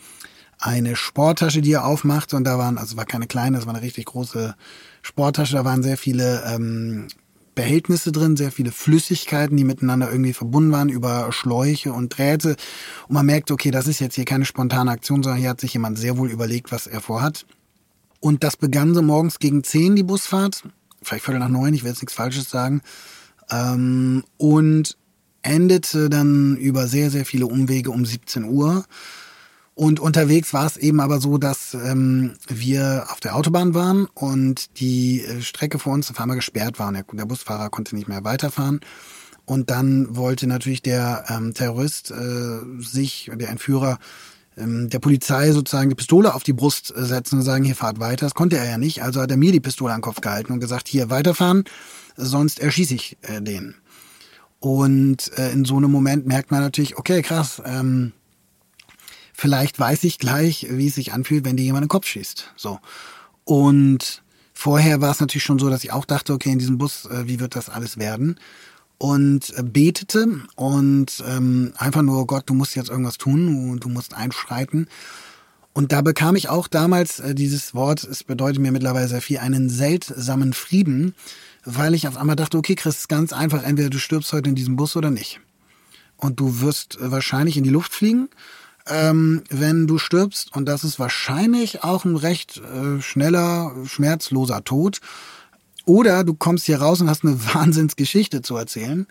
[0.58, 2.34] eine Sporttasche, die er aufmachte.
[2.34, 4.56] Und da waren, also war keine kleine, das war eine richtig große
[5.02, 5.54] Sporttasche.
[5.54, 7.06] Da waren sehr viele ähm,
[7.54, 12.56] Behältnisse drin, sehr viele Flüssigkeiten, die miteinander irgendwie verbunden waren über Schläuche und Drähte.
[13.06, 15.74] Und man merkt, okay, das ist jetzt hier keine spontane Aktion, sondern hier hat sich
[15.74, 17.46] jemand sehr wohl überlegt, was er vorhat.
[18.20, 20.62] Und das begann so morgens gegen zehn die Busfahrt,
[21.02, 22.82] vielleicht viertel nach neun, ich will jetzt nichts Falsches sagen.
[23.50, 24.96] Ähm, und
[25.42, 28.84] endete dann über sehr, sehr viele Umwege um 17 Uhr.
[29.74, 34.80] Und unterwegs war es eben aber so, dass ähm, wir auf der Autobahn waren und
[34.80, 36.90] die äh, Strecke vor uns auf einmal gesperrt war.
[36.92, 38.80] Der, der Busfahrer konnte nicht mehr weiterfahren.
[39.44, 43.98] Und dann wollte natürlich der ähm, Terrorist äh, sich, der Entführer,
[44.56, 48.24] der Polizei sozusagen die Pistole auf die Brust äh, setzen und sagen, hier fahrt weiter.
[48.26, 49.02] Das konnte er ja nicht.
[49.02, 51.64] Also hat er mir die Pistole an den Kopf gehalten und gesagt, hier weiterfahren,
[52.16, 53.74] sonst erschieße ich äh, den.
[54.58, 58.12] Und äh, in so einem Moment merkt man natürlich, okay, krass, ähm,
[59.34, 62.54] vielleicht weiß ich gleich, wie es sich anfühlt, wenn dir jemand in den Kopf schießt.
[62.56, 62.80] So.
[63.44, 64.22] Und
[64.54, 67.38] vorher war es natürlich schon so, dass ich auch dachte, okay, in diesem Bus, wie
[67.38, 68.40] wird das alles werden?
[68.98, 74.14] Und äh, betete und ähm, einfach nur, Gott, du musst jetzt irgendwas tun, du, musst
[74.14, 74.88] einschreiten.
[75.72, 79.38] Und da bekam ich auch damals äh, dieses Wort, es bedeutet mir mittlerweile sehr viel,
[79.38, 81.14] einen seltsamen Frieden,
[81.64, 84.76] weil ich auf einmal dachte, okay, Chris, ganz einfach, entweder du stirbst heute in diesem
[84.76, 85.40] Bus oder nicht.
[86.16, 88.30] Und du wirst äh, wahrscheinlich in die Luft fliegen,
[88.86, 90.56] ähm, wenn du stirbst.
[90.56, 95.00] Und das ist wahrscheinlich auch ein recht äh, schneller, schmerzloser Tod.
[95.86, 99.06] Oder du kommst hier raus und hast eine Wahnsinnsgeschichte zu erzählen.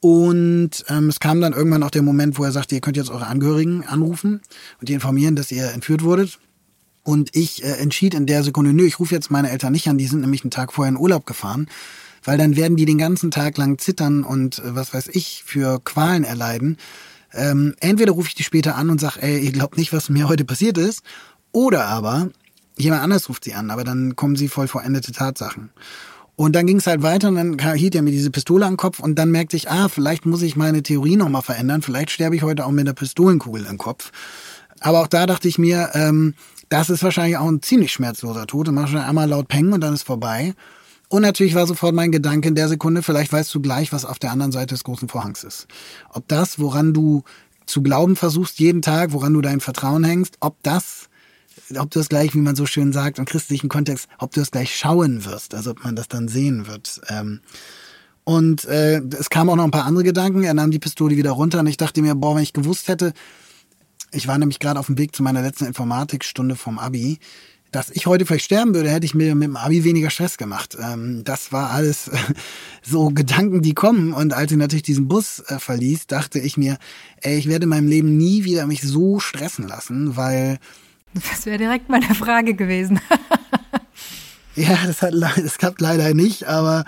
[0.00, 3.10] Und ähm, es kam dann irgendwann auch der Moment, wo er sagte, ihr könnt jetzt
[3.10, 4.42] eure Angehörigen anrufen
[4.78, 6.38] und die informieren, dass ihr entführt wurdet.
[7.02, 9.96] Und ich äh, entschied in der Sekunde, nö, ich rufe jetzt meine Eltern nicht an,
[9.96, 11.68] die sind nämlich einen Tag vorher in Urlaub gefahren,
[12.22, 15.80] weil dann werden die den ganzen Tag lang zittern und äh, was weiß ich für
[15.82, 16.76] Qualen erleiden.
[17.32, 20.28] Ähm, entweder rufe ich die später an und sage, ey, ihr glaubt nicht, was mir
[20.28, 21.02] heute passiert ist,
[21.52, 22.28] oder aber
[22.76, 25.70] jemand anders ruft sie an, aber dann kommen sie voll vollendete Tatsachen.
[26.36, 28.98] Und dann ging es halt weiter und dann hielt er mir diese Pistole am Kopf
[28.98, 32.42] und dann merkte ich, ah, vielleicht muss ich meine Theorie nochmal verändern, vielleicht sterbe ich
[32.42, 34.10] heute auch mit einer Pistolenkugel im Kopf.
[34.80, 36.34] Aber auch da dachte ich mir, ähm,
[36.68, 38.68] das ist wahrscheinlich auch ein ziemlich schmerzloser Tod.
[38.68, 40.54] Und mach schon einmal laut pengen und dann ist vorbei.
[41.08, 44.18] Und natürlich war sofort mein Gedanke in der Sekunde, vielleicht weißt du gleich, was auf
[44.18, 45.68] der anderen Seite des großen Vorhangs ist.
[46.10, 47.22] Ob das, woran du
[47.66, 51.08] zu glauben versuchst jeden Tag, woran du dein Vertrauen hängst, ob das
[51.76, 54.50] ob du es gleich, wie man so schön sagt, im christlichen Kontext, ob du es
[54.50, 57.00] gleich schauen wirst, also ob man das dann sehen wird.
[57.08, 57.40] Ähm,
[58.24, 60.44] und äh, es kamen auch noch ein paar andere Gedanken.
[60.44, 63.12] Er nahm die Pistole wieder runter und ich dachte mir, boah, wenn ich gewusst hätte,
[64.12, 67.18] ich war nämlich gerade auf dem Weg zu meiner letzten Informatikstunde vom Abi,
[67.74, 70.76] dass ich heute vielleicht sterben würde, hätte ich mir mit dem Abi weniger Stress gemacht.
[70.80, 72.10] Ähm, das war alles
[72.82, 74.12] so Gedanken, die kommen.
[74.12, 76.78] Und als ich natürlich diesen Bus äh, verließ, dachte ich mir,
[77.20, 80.58] ey, ich werde in meinem Leben nie wieder mich so stressen lassen, weil
[81.14, 83.00] Das wäre direkt meine Frage gewesen.
[84.56, 86.84] Ja, das, hat, das klappt leider nicht, aber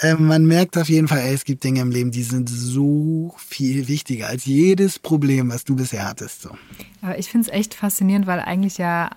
[0.00, 3.34] äh, man merkt auf jeden Fall, ey, es gibt Dinge im Leben, die sind so
[3.38, 6.42] viel wichtiger als jedes Problem, was du bisher hattest.
[6.42, 6.50] So.
[7.00, 9.10] Aber ich finde es echt faszinierend, weil eigentlich ja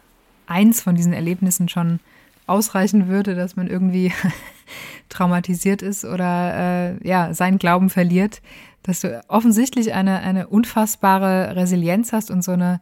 [0.48, 2.00] eins von diesen Erlebnissen schon
[2.48, 4.14] ausreichen würde, dass man irgendwie
[5.10, 8.42] traumatisiert ist oder äh, ja, seinen Glauben verliert,
[8.84, 12.80] dass du offensichtlich eine, eine unfassbare Resilienz hast und so eine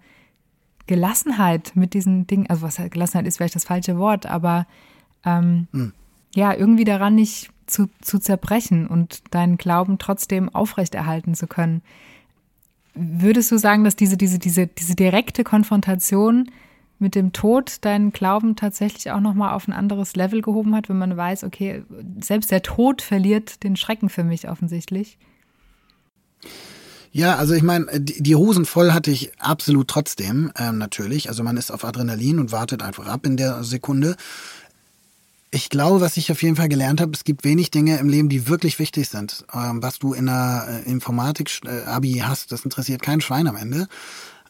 [0.88, 4.66] Gelassenheit mit diesen Dingen, also was Gelassenheit ist vielleicht das falsche Wort, aber
[5.26, 5.68] ähm,
[6.34, 11.82] ja, irgendwie daran nicht zu, zu zerbrechen und deinen Glauben trotzdem aufrechterhalten zu können.
[12.96, 16.50] Würdest du sagen, dass diese, diese, diese, diese direkte Konfrontation
[17.00, 20.98] mit dem Tod deinen Glauben tatsächlich auch nochmal auf ein anderes Level gehoben hat, wenn
[20.98, 21.84] man weiß, okay,
[22.22, 25.20] selbst der Tod verliert den Schrecken für mich offensichtlich?
[27.12, 31.30] Ja, also ich meine, die, Hosen voll hatte ich absolut trotzdem, ähm, natürlich.
[31.30, 34.16] Also man ist auf Adrenalin und wartet einfach ab in der Sekunde.
[35.50, 38.30] Ich glaube, was ich auf jeden Fall gelernt habe, es gibt wenig Dinge im Leben,
[38.30, 39.46] die wirklich wichtig sind.
[39.54, 43.88] Ähm, was du in der äh, Informatik-Abi hast, das interessiert kein Schwein am Ende.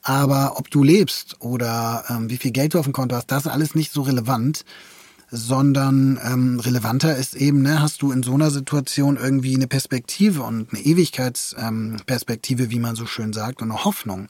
[0.01, 3.45] Aber ob du lebst oder ähm, wie viel Geld du auf dem Konto hast, das
[3.45, 4.65] ist alles nicht so relevant,
[5.29, 10.43] sondern ähm, relevanter ist eben, ne, hast du in so einer Situation irgendwie eine Perspektive
[10.43, 14.27] und eine Ewigkeitsperspektive, ähm, wie man so schön sagt, und eine Hoffnung.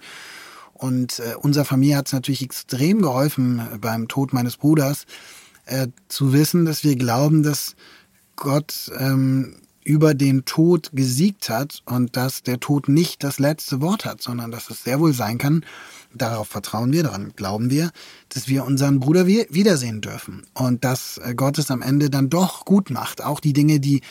[0.73, 5.05] Und äh, unserer Familie hat es natürlich extrem geholfen äh, beim Tod meines Bruders,
[5.65, 7.75] äh, zu wissen, dass wir glauben, dass
[8.35, 14.05] Gott ähm, über den Tod gesiegt hat und dass der Tod nicht das letzte Wort
[14.05, 15.63] hat, sondern dass es sehr wohl sein kann,
[16.17, 17.91] darauf vertrauen wir, daran glauben wir,
[18.29, 22.29] dass wir unseren Bruder wi- wiedersehen dürfen und dass äh, Gott es am Ende dann
[22.29, 24.01] doch gut macht, auch die Dinge, die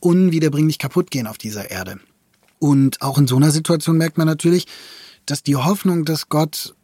[0.00, 2.00] unwiederbringlich kaputt gehen auf dieser Erde.
[2.58, 4.66] Und auch in so einer Situation merkt man natürlich,
[5.26, 6.74] dass die Hoffnung, dass Gott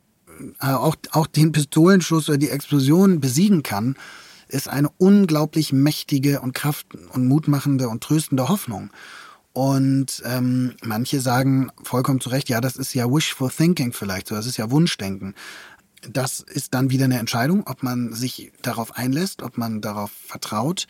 [0.60, 3.96] äh, auch, auch den Pistolenschuss oder die Explosion besiegen kann,
[4.48, 8.90] ist eine unglaublich mächtige und kraft- und mutmachende und tröstende Hoffnung.
[9.58, 14.36] Und ähm, manche sagen vollkommen zu Recht, ja, das ist ja wishful thinking vielleicht, so,
[14.36, 15.34] das ist ja Wunschdenken.
[16.08, 20.86] Das ist dann wieder eine Entscheidung, ob man sich darauf einlässt, ob man darauf vertraut.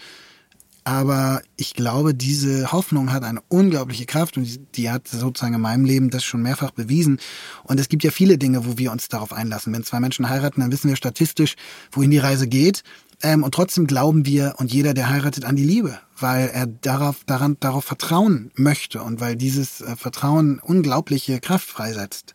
[0.85, 5.63] Aber ich glaube, diese Hoffnung hat eine unglaubliche Kraft und die, die hat sozusagen in
[5.63, 7.21] meinem Leben das schon mehrfach bewiesen.
[7.65, 9.73] Und es gibt ja viele Dinge, wo wir uns darauf einlassen.
[9.73, 11.57] Wenn zwei Menschen heiraten, dann wissen wir statistisch,
[11.91, 12.83] wohin die Reise geht.
[13.23, 17.25] Ähm, und trotzdem glauben wir und jeder, der heiratet, an die Liebe, weil er darauf,
[17.27, 22.35] daran, darauf vertrauen möchte und weil dieses äh, Vertrauen unglaubliche Kraft freisetzt.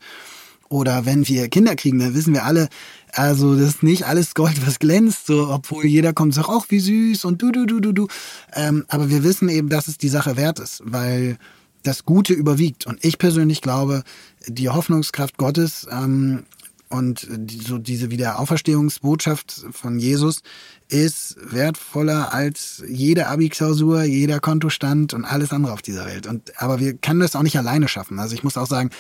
[0.67, 2.67] Oder wenn wir Kinder kriegen, dann wissen wir alle,
[3.11, 6.65] also das ist nicht alles Gold, was glänzt, so, obwohl jeder kommt und sagt, ach,
[6.69, 8.07] wie süß und du, du, du, du, du.
[8.53, 11.37] Ähm, aber wir wissen eben, dass es die Sache wert ist, weil
[11.83, 12.87] das Gute überwiegt.
[12.87, 14.03] Und ich persönlich glaube,
[14.47, 16.45] die Hoffnungskraft Gottes ähm,
[16.93, 20.43] und die, so diese Wiederauferstehungsbotschaft von Jesus
[20.89, 26.27] ist wertvoller als jede Abi-Klausur, jeder Kontostand und alles andere auf dieser Welt.
[26.27, 28.19] Und aber wir können das auch nicht alleine schaffen.
[28.19, 28.91] Also ich muss auch sagen,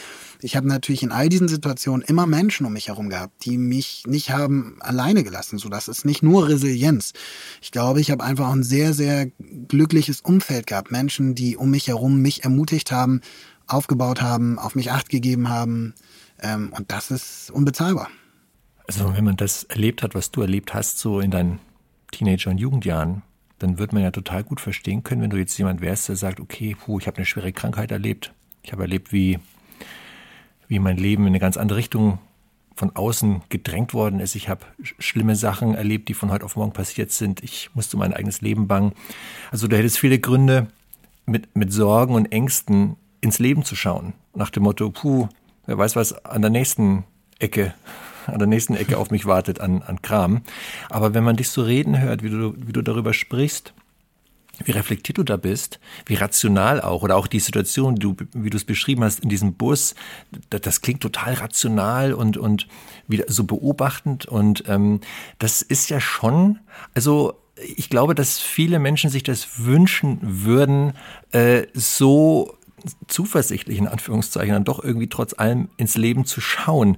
[0.41, 4.05] ich habe natürlich in all diesen Situationen immer Menschen um mich herum gehabt, die mich
[4.07, 5.59] nicht haben alleine gelassen.
[5.59, 7.13] So, das ist nicht nur Resilienz.
[7.61, 9.27] Ich glaube, ich habe einfach auch ein sehr, sehr
[9.67, 10.91] glückliches Umfeld gehabt.
[10.91, 13.21] Menschen, die um mich herum mich ermutigt haben,
[13.67, 15.93] aufgebaut haben, auf mich acht gegeben haben.
[16.43, 18.09] Ähm, und das ist unbezahlbar.
[18.87, 21.59] Also wenn man das erlebt hat, was du erlebt hast, so in deinen
[22.11, 23.23] Teenager- und Jugendjahren,
[23.59, 26.39] dann wird man ja total gut verstehen können, wenn du jetzt jemand wärst, der sagt,
[26.39, 28.33] okay, puh, ich habe eine schwere Krankheit erlebt.
[28.61, 29.39] Ich habe erlebt, wie,
[30.67, 32.19] wie mein Leben in eine ganz andere Richtung
[32.75, 34.35] von außen gedrängt worden ist.
[34.35, 37.41] Ich habe sch- schlimme Sachen erlebt, die von heute auf morgen passiert sind.
[37.41, 38.93] Ich musste mein eigenes Leben bangen.
[39.51, 40.67] Also du hättest viele Gründe,
[41.25, 44.13] mit, mit Sorgen und Ängsten ins Leben zu schauen.
[44.35, 45.29] Nach dem Motto, puh,
[45.65, 47.03] wer weiß, was an der nächsten
[47.39, 47.73] Ecke,
[48.27, 50.41] an der nächsten Ecke auf mich wartet an, an Kram.
[50.89, 53.73] Aber wenn man dich so reden hört, wie du, wie du darüber sprichst,
[54.63, 58.57] wie reflektiert du da bist, wie rational auch, oder auch die Situation, du, wie du
[58.57, 59.95] es beschrieben hast in diesem Bus,
[60.49, 62.67] das, das klingt total rational und, und
[63.07, 65.01] wieder so beobachtend und ähm,
[65.39, 66.59] das ist ja schon,
[66.93, 70.93] also ich glaube, dass viele Menschen sich das wünschen würden,
[71.31, 72.57] äh, so
[73.07, 76.97] zuversichtlich in Anführungszeichen dann doch irgendwie trotz allem ins Leben zu schauen.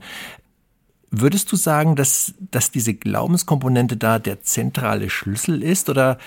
[1.11, 5.89] Würdest du sagen, dass, dass diese Glaubenskomponente da der zentrale Schlüssel ist?
[5.89, 6.17] Oder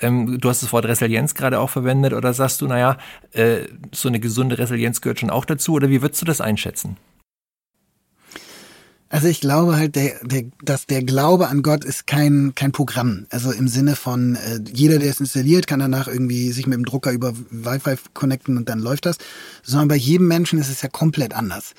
[0.00, 2.98] ähm, du hast das Wort Resilienz gerade auch verwendet, oder sagst du, naja,
[3.32, 3.60] äh,
[3.92, 5.72] so eine gesunde Resilienz gehört schon auch dazu?
[5.72, 6.96] Oder wie würdest du das einschätzen?
[9.08, 13.26] Also ich glaube halt, der, der, dass der Glaube an Gott ist kein, kein Programm.
[13.30, 16.84] Also im Sinne von, äh, jeder, der es installiert, kann danach irgendwie sich mit dem
[16.84, 19.18] Drucker über Wi-Fi connecten und dann läuft das.
[19.62, 21.74] Sondern bei jedem Menschen ist es ja komplett anders.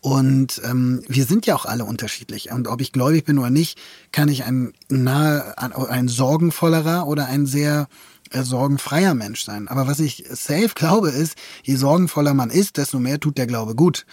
[0.00, 2.52] Und ähm, wir sind ja auch alle unterschiedlich.
[2.52, 3.78] Und ob ich gläubig bin oder nicht,
[4.12, 7.88] kann ich ein nahe, ein sorgenvollerer oder ein sehr
[8.30, 9.66] äh, sorgenfreier Mensch sein.
[9.66, 13.74] Aber was ich safe glaube ist, je sorgenvoller man ist, desto mehr tut der Glaube
[13.74, 14.06] gut.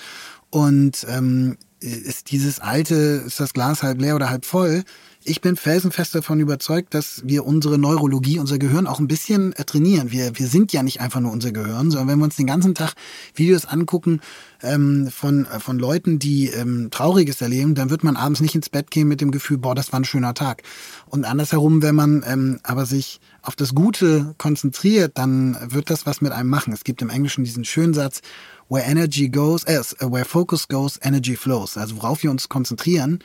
[0.49, 4.83] Und ähm, ist dieses alte, ist das Glas halb leer oder halb voll?
[5.25, 9.63] Ich bin felsenfest davon überzeugt, dass wir unsere Neurologie, unser Gehirn auch ein bisschen äh,
[9.63, 10.11] trainieren.
[10.11, 12.75] Wir, wir sind ja nicht einfach nur unser Gehirn, sondern wenn wir uns den ganzen
[12.75, 12.93] Tag
[13.33, 14.19] Videos angucken
[14.61, 18.69] ähm, von, äh, von Leuten, die ähm, Trauriges erleben, dann wird man abends nicht ins
[18.69, 20.63] Bett gehen mit dem Gefühl, boah, das war ein schöner Tag.
[21.05, 26.19] Und andersherum, wenn man ähm, aber sich auf das Gute konzentriert, dann wird das was
[26.19, 26.73] mit einem machen.
[26.73, 28.21] Es gibt im Englischen diesen schönen Satz,
[28.69, 31.77] where energy goes, äh, where focus goes, energy flows.
[31.77, 33.19] Also worauf wir uns konzentrieren,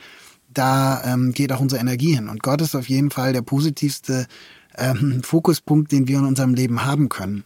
[0.53, 2.29] da ähm, geht auch unsere Energie hin.
[2.29, 4.27] Und Gott ist auf jeden Fall der positivste
[4.77, 7.43] ähm, Fokuspunkt, den wir in unserem Leben haben können.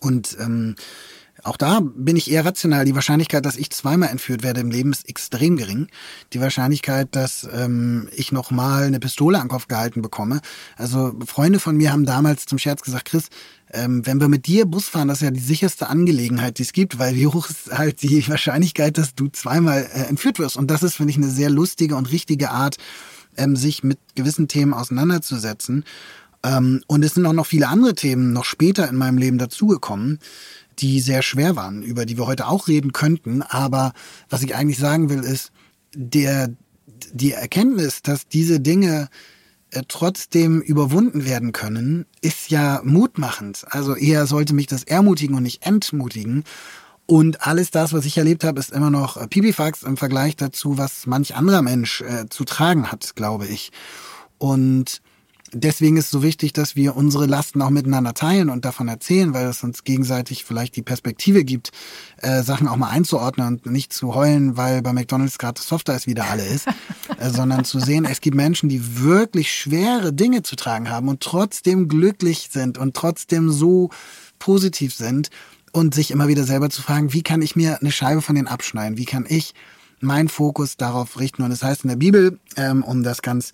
[0.00, 0.76] Und ähm,
[1.42, 2.84] auch da bin ich eher rational.
[2.84, 5.88] Die Wahrscheinlichkeit, dass ich zweimal entführt werde im Leben, ist extrem gering.
[6.32, 10.40] Die Wahrscheinlichkeit, dass ähm, ich nochmal eine Pistole an den Kopf gehalten bekomme.
[10.76, 13.28] Also Freunde von mir haben damals zum Scherz gesagt, Chris,
[13.72, 16.72] ähm, wenn wir mit dir Bus fahren, das ist ja die sicherste Angelegenheit, die es
[16.72, 20.56] gibt, weil wie hoch ist halt die Wahrscheinlichkeit, dass du zweimal äh, entführt wirst.
[20.56, 22.76] Und das ist, finde ich, eine sehr lustige und richtige Art,
[23.36, 25.84] ähm, sich mit gewissen Themen auseinanderzusetzen.
[26.42, 30.18] Ähm, und es sind auch noch viele andere Themen noch später in meinem Leben dazugekommen
[30.80, 33.42] die sehr schwer waren, über die wir heute auch reden könnten.
[33.42, 33.92] Aber
[34.28, 35.52] was ich eigentlich sagen will, ist,
[35.94, 36.50] der,
[37.12, 39.08] die Erkenntnis, dass diese Dinge
[39.88, 43.64] trotzdem überwunden werden können, ist ja mutmachend.
[43.70, 46.44] Also eher sollte mich das ermutigen und nicht entmutigen.
[47.06, 51.06] Und alles das, was ich erlebt habe, ist immer noch Pipifax im Vergleich dazu, was
[51.06, 53.72] manch anderer Mensch äh, zu tragen hat, glaube ich.
[54.38, 55.02] Und
[55.52, 59.34] deswegen ist es so wichtig, dass wir unsere Lasten auch miteinander teilen und davon erzählen,
[59.34, 61.72] weil es uns gegenseitig vielleicht die Perspektive gibt,
[62.18, 66.24] äh, Sachen auch mal einzuordnen und nicht zu heulen, weil bei McDonalds gerade Software wieder
[66.30, 66.66] alle ist,
[67.18, 71.20] äh, sondern zu sehen, es gibt Menschen, die wirklich schwere Dinge zu tragen haben und
[71.20, 73.90] trotzdem glücklich sind und trotzdem so
[74.38, 75.30] positiv sind
[75.72, 78.48] und sich immer wieder selber zu fragen, wie kann ich mir eine Scheibe von denen
[78.48, 78.98] abschneiden?
[78.98, 79.54] Wie kann ich
[80.00, 81.42] meinen Fokus darauf richten?
[81.42, 83.52] Und es das heißt in der Bibel, ähm, um das ganz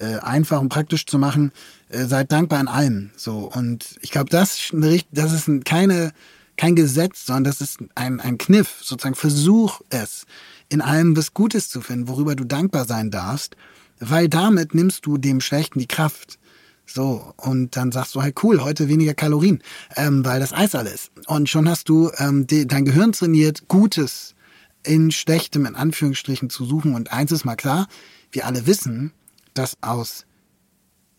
[0.00, 1.52] äh, einfach und praktisch zu machen,
[1.88, 3.10] äh, seid dankbar in allem.
[3.16, 4.72] So und ich glaube, das,
[5.12, 6.12] das ist keine
[6.60, 8.80] kein Gesetz, sondern das ist ein, ein Kniff.
[8.82, 10.26] Sozusagen versuch es,
[10.68, 13.56] in allem was Gutes zu finden, worüber du dankbar sein darfst,
[13.98, 16.38] weil damit nimmst du dem Schlechten die Kraft.
[16.84, 19.62] So, und dann sagst du halt, cool, heute weniger Kalorien,
[19.96, 21.10] ähm, weil das Eis alles.
[21.26, 24.34] Und schon hast du ähm, die, dein Gehirn trainiert, Gutes
[24.82, 26.94] in Schlechtem, in Anführungsstrichen, zu suchen.
[26.94, 27.88] Und eins ist mal klar,
[28.32, 29.12] wir alle wissen,
[29.54, 30.26] dass aus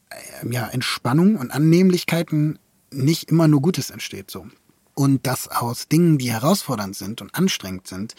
[0.09, 2.59] äh, ja, Entspannung und Annehmlichkeiten
[2.91, 4.29] nicht immer nur Gutes entsteht.
[4.31, 4.47] So.
[4.93, 8.15] Und dass aus Dingen, die herausfordernd sind und anstrengend sind,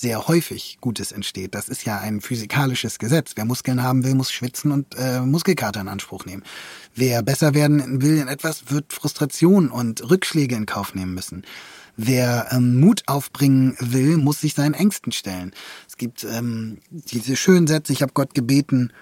[0.00, 1.54] sehr häufig Gutes entsteht.
[1.54, 3.32] Das ist ja ein physikalisches Gesetz.
[3.34, 6.42] Wer Muskeln haben will, muss schwitzen und äh, Muskelkater in Anspruch nehmen.
[6.94, 11.44] Wer besser werden will in etwas, wird Frustration und Rückschläge in Kauf nehmen müssen.
[11.96, 15.52] Wer ähm, Mut aufbringen will, muss sich seinen Ängsten stellen.
[15.86, 18.92] Es gibt ähm, diese schönen Sätze, ich habe Gott gebeten,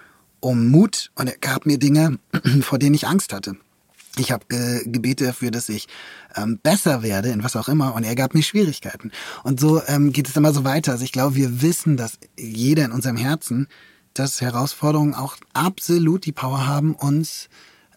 [0.41, 2.18] um Mut und er gab mir Dinge,
[2.61, 3.57] vor denen ich Angst hatte.
[4.16, 5.86] Ich habe ge Gebete dafür, dass ich
[6.34, 9.12] ähm, besser werde in was auch immer und er gab mir Schwierigkeiten.
[9.45, 10.93] Und so ähm, geht es immer so weiter.
[10.93, 13.68] Also ich glaube, wir wissen, dass jeder in unserem Herzen,
[14.14, 17.49] dass Herausforderungen auch absolut die Power haben, uns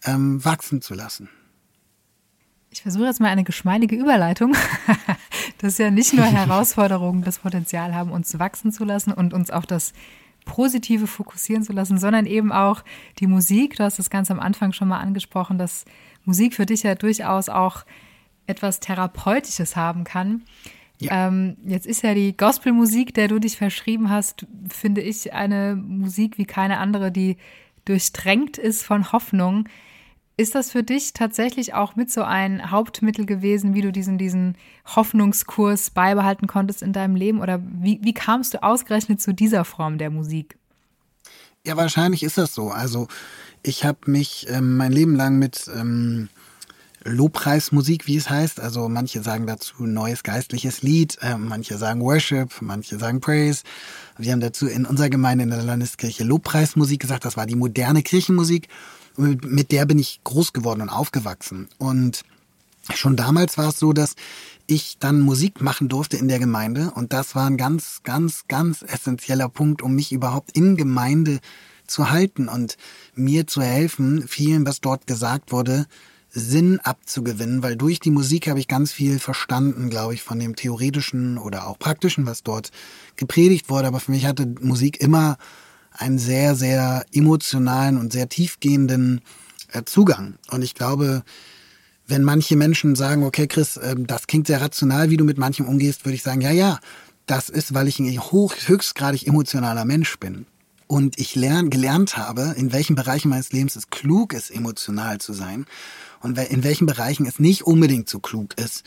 [0.04, 1.28] ähm, wachsen zu lassen.
[2.70, 4.56] Ich versuche jetzt mal eine geschmeidige Überleitung,
[5.58, 9.66] dass ja nicht nur Herausforderungen das Potenzial haben, uns wachsen zu lassen und uns auch
[9.66, 9.92] das
[10.44, 12.82] Positive fokussieren zu lassen, sondern eben auch
[13.18, 13.76] die Musik.
[13.76, 15.84] Du hast das ganz am Anfang schon mal angesprochen, dass
[16.24, 17.84] Musik für dich ja durchaus auch
[18.46, 20.42] etwas Therapeutisches haben kann.
[20.98, 21.28] Ja.
[21.28, 26.38] Ähm, jetzt ist ja die Gospelmusik, der du dich verschrieben hast, finde ich eine Musik
[26.38, 27.36] wie keine andere, die
[27.84, 29.68] durchdrängt ist von Hoffnung.
[30.36, 34.56] Ist das für dich tatsächlich auch mit so ein Hauptmittel gewesen, wie du diesen, diesen
[34.86, 37.40] Hoffnungskurs beibehalten konntest in deinem Leben?
[37.40, 40.56] Oder wie, wie kamst du ausgerechnet zu dieser Form der Musik?
[41.66, 42.70] Ja, wahrscheinlich ist das so.
[42.70, 43.08] Also
[43.62, 46.30] ich habe mich ähm, mein Leben lang mit ähm,
[47.04, 52.50] Lobpreismusik, wie es heißt, also manche sagen dazu neues geistliches Lied, äh, manche sagen Worship,
[52.60, 53.64] manche sagen Praise.
[54.16, 58.02] Wir haben dazu in unserer Gemeinde in der Landeskirche Lobpreismusik gesagt, das war die moderne
[58.02, 58.68] Kirchenmusik
[59.16, 61.68] mit der bin ich groß geworden und aufgewachsen.
[61.78, 62.22] Und
[62.94, 64.14] schon damals war es so, dass
[64.66, 68.82] ich dann Musik machen durfte in der Gemeinde und das war ein ganz, ganz, ganz
[68.82, 71.40] essentieller Punkt, um mich überhaupt in Gemeinde
[71.86, 72.76] zu halten und
[73.14, 75.86] mir zu helfen, vielen, was dort gesagt wurde,
[76.34, 80.56] Sinn abzugewinnen, weil durch die Musik habe ich ganz viel verstanden, glaube ich, von dem
[80.56, 82.70] theoretischen oder auch praktischen, was dort
[83.16, 83.88] gepredigt wurde.
[83.88, 85.36] Aber für mich hatte Musik immer
[86.02, 89.20] einen sehr, sehr emotionalen und sehr tiefgehenden
[89.72, 90.34] äh, Zugang.
[90.50, 91.22] Und ich glaube,
[92.06, 95.66] wenn manche Menschen sagen, okay, Chris, äh, das klingt sehr rational, wie du mit manchem
[95.66, 96.80] umgehst, würde ich sagen, ja, ja,
[97.26, 100.46] das ist, weil ich ein hoch, höchstgradig emotionaler Mensch bin.
[100.88, 105.32] Und ich lern, gelernt habe, in welchen Bereichen meines Lebens es klug ist, emotional zu
[105.32, 105.64] sein
[106.20, 108.84] und in welchen Bereichen es nicht unbedingt so klug ist.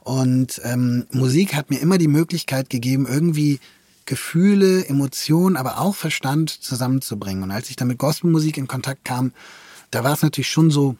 [0.00, 3.60] Und ähm, Musik hat mir immer die Möglichkeit gegeben, irgendwie
[4.06, 7.42] Gefühle, Emotionen, aber auch Verstand zusammenzubringen.
[7.42, 9.32] Und als ich dann mit Gospelmusik in Kontakt kam,
[9.90, 10.96] da war es natürlich schon so,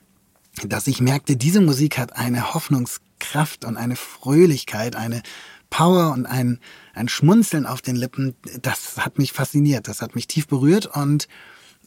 [0.67, 5.23] dass ich merkte, diese Musik hat eine Hoffnungskraft und eine Fröhlichkeit, eine
[5.71, 6.61] Power und ein,
[6.95, 8.37] ein Schmunzeln auf den Lippen.
[8.63, 11.27] Das hat mich fasziniert, das hat mich tief berührt und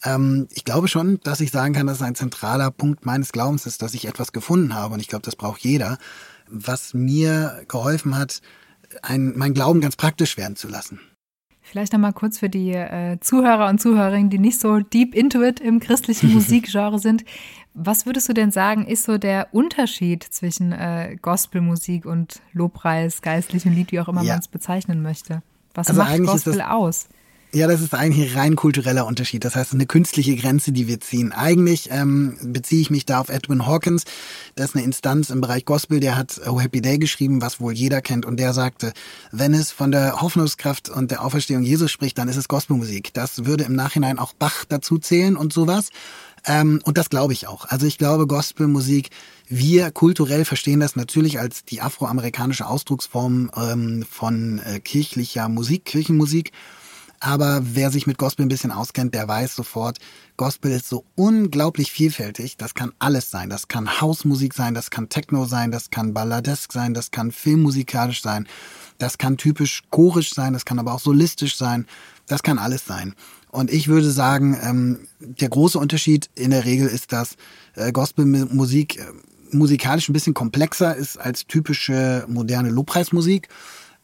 [0.03, 3.65] ähm, ich glaube schon, dass ich sagen kann, dass es ein zentraler Punkt meines Glaubens
[3.65, 5.97] ist, dass ich etwas gefunden habe und ich glaube, das braucht jeder,
[6.49, 8.41] was mir geholfen hat,
[9.03, 10.99] ein, mein Glauben ganz praktisch werden zu lassen.
[11.61, 15.59] Vielleicht nochmal kurz für die äh, Zuhörer und Zuhörerinnen, die nicht so deep into it
[15.59, 17.25] im christlichen Musikgenre sind.
[17.73, 23.73] Was würdest du denn sagen, ist so der Unterschied zwischen äh, Gospelmusik und Lobpreis, geistlichem
[23.73, 24.33] Lied, wie auch immer Ja.
[24.33, 25.43] man es bezeichnen möchte?
[25.73, 27.09] Was Also macht Gospel das- aus?
[27.53, 29.45] Ja, das ist eigentlich ein rein kultureller Unterschied.
[29.45, 31.31] Das heißt, eine künstliche Grenze, die wir ziehen.
[31.31, 34.03] Eigentlich ähm, beziehe ich mich da auf Edwin Hawkins.
[34.55, 37.71] Das ist eine Instanz im Bereich Gospel, der hat Oh Happy Day geschrieben, was wohl
[37.71, 38.25] jeder kennt.
[38.25, 38.91] Und der sagte,
[39.31, 43.13] wenn es von der Hoffnungskraft und der Auferstehung Jesus spricht, dann ist es Gospelmusik.
[43.13, 45.89] Das würde im Nachhinein auch Bach dazu zählen und sowas.
[46.45, 47.63] Ähm, und das glaube ich auch.
[47.65, 49.09] Also ich glaube, Gospelmusik,
[49.47, 56.51] wir kulturell verstehen das natürlich als die afroamerikanische Ausdrucksform ähm, von äh, kirchlicher Musik, Kirchenmusik.
[57.19, 59.97] Aber wer sich mit Gospel ein bisschen auskennt, der weiß sofort,
[60.37, 62.57] Gospel ist so unglaublich vielfältig.
[62.57, 63.49] Das kann alles sein.
[63.49, 68.21] Das kann Hausmusik sein, das kann Techno sein, das kann Balladesk sein, das kann filmmusikalisch
[68.21, 68.47] sein,
[68.99, 71.87] das kann typisch chorisch sein, das kann aber auch solistisch sein.
[72.27, 73.15] Das kann alles sein.
[73.49, 77.37] Und ich würde sagen, ähm, der große Unterschied in der Regel ist, dass
[77.75, 79.05] äh, Gospelmusik äh,
[79.51, 83.47] musikalisch ein bisschen komplexer ist als typische moderne Lobpreismusik.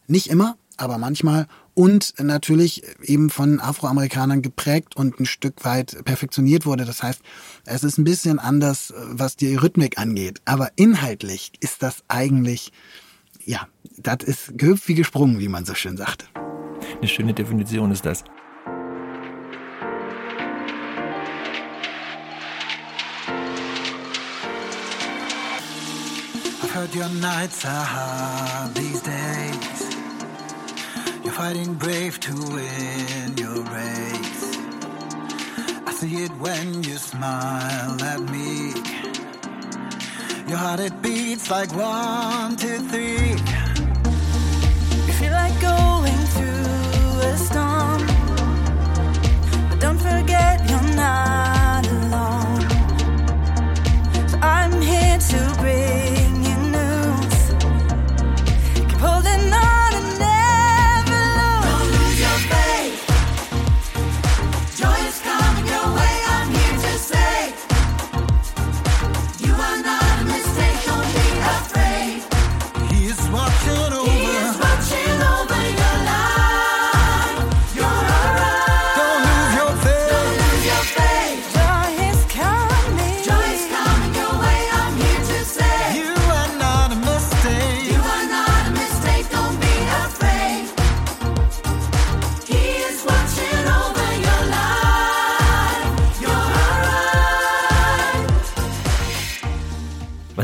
[0.08, 1.48] Nicht immer, aber manchmal.
[1.76, 6.86] Und natürlich eben von Afroamerikanern geprägt und ein Stück weit perfektioniert wurde.
[6.86, 7.22] Das heißt,
[7.66, 10.40] es ist ein bisschen anders, was die Rhythmik angeht.
[10.46, 12.72] Aber inhaltlich ist das eigentlich,
[13.44, 13.68] ja,
[13.98, 16.30] das ist gehüpft wie gesprungen, wie man so schön sagt.
[17.00, 18.24] Eine schöne Definition ist das.
[26.62, 29.23] I've heard your nights are hard these days.
[31.34, 34.56] You're fighting brave to win your race.
[35.88, 38.72] I see it when you smile at me.
[40.48, 43.32] Your heart it beats like one, two, three.
[45.08, 48.13] You feel like going through a storm.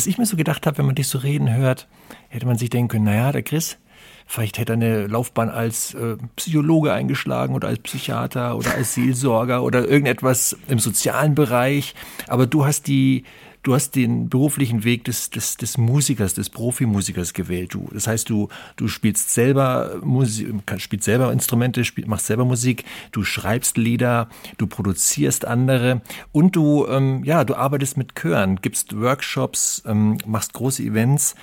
[0.09, 1.87] Ich mir so gedacht habe, wenn man dich so reden hört,
[2.29, 3.77] hätte man sich denken können, naja, der Chris,
[4.25, 9.63] vielleicht hätte er eine Laufbahn als äh, Psychologe eingeschlagen oder als Psychiater oder als Seelsorger
[9.63, 11.95] oder irgendetwas im sozialen Bereich.
[12.27, 13.23] Aber du hast die,
[13.63, 17.73] du hast den beruflichen Weg des, des, des Musikers, des Profimusikers gewählt.
[17.73, 20.47] Du, das heißt, du, du spielst selber Musik,
[20.77, 26.01] spielst selber Instrumente, spiel, machst selber Musik, du schreibst Lieder, du produzierst andere
[26.31, 31.35] und du, ähm, ja, du arbeitest mit Chören, gibst Workshops, ähm, machst große Events.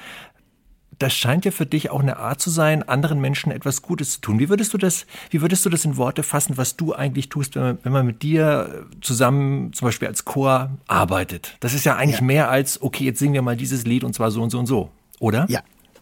[0.98, 4.20] Das scheint ja für dich auch eine Art zu sein, anderen Menschen etwas Gutes zu
[4.20, 4.38] tun.
[4.38, 7.54] Wie würdest du das, wie würdest du das in Worte fassen, was du eigentlich tust,
[7.54, 11.56] wenn man, wenn man mit dir zusammen zum Beispiel als Chor arbeitet?
[11.60, 12.26] Das ist ja eigentlich ja.
[12.26, 14.66] mehr als, okay, jetzt singen wir mal dieses Lied und zwar so und so und
[14.66, 15.46] so, oder?
[15.48, 15.60] Ja,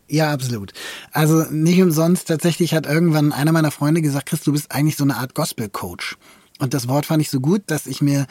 [0.08, 0.72] ja, absolut.
[1.12, 5.04] Also nicht umsonst, tatsächlich hat irgendwann einer meiner Freunde gesagt, Chris, du bist eigentlich so
[5.04, 6.16] eine Art Gospel-Coach.
[6.60, 8.26] Und das Wort fand ich so gut, dass ich mir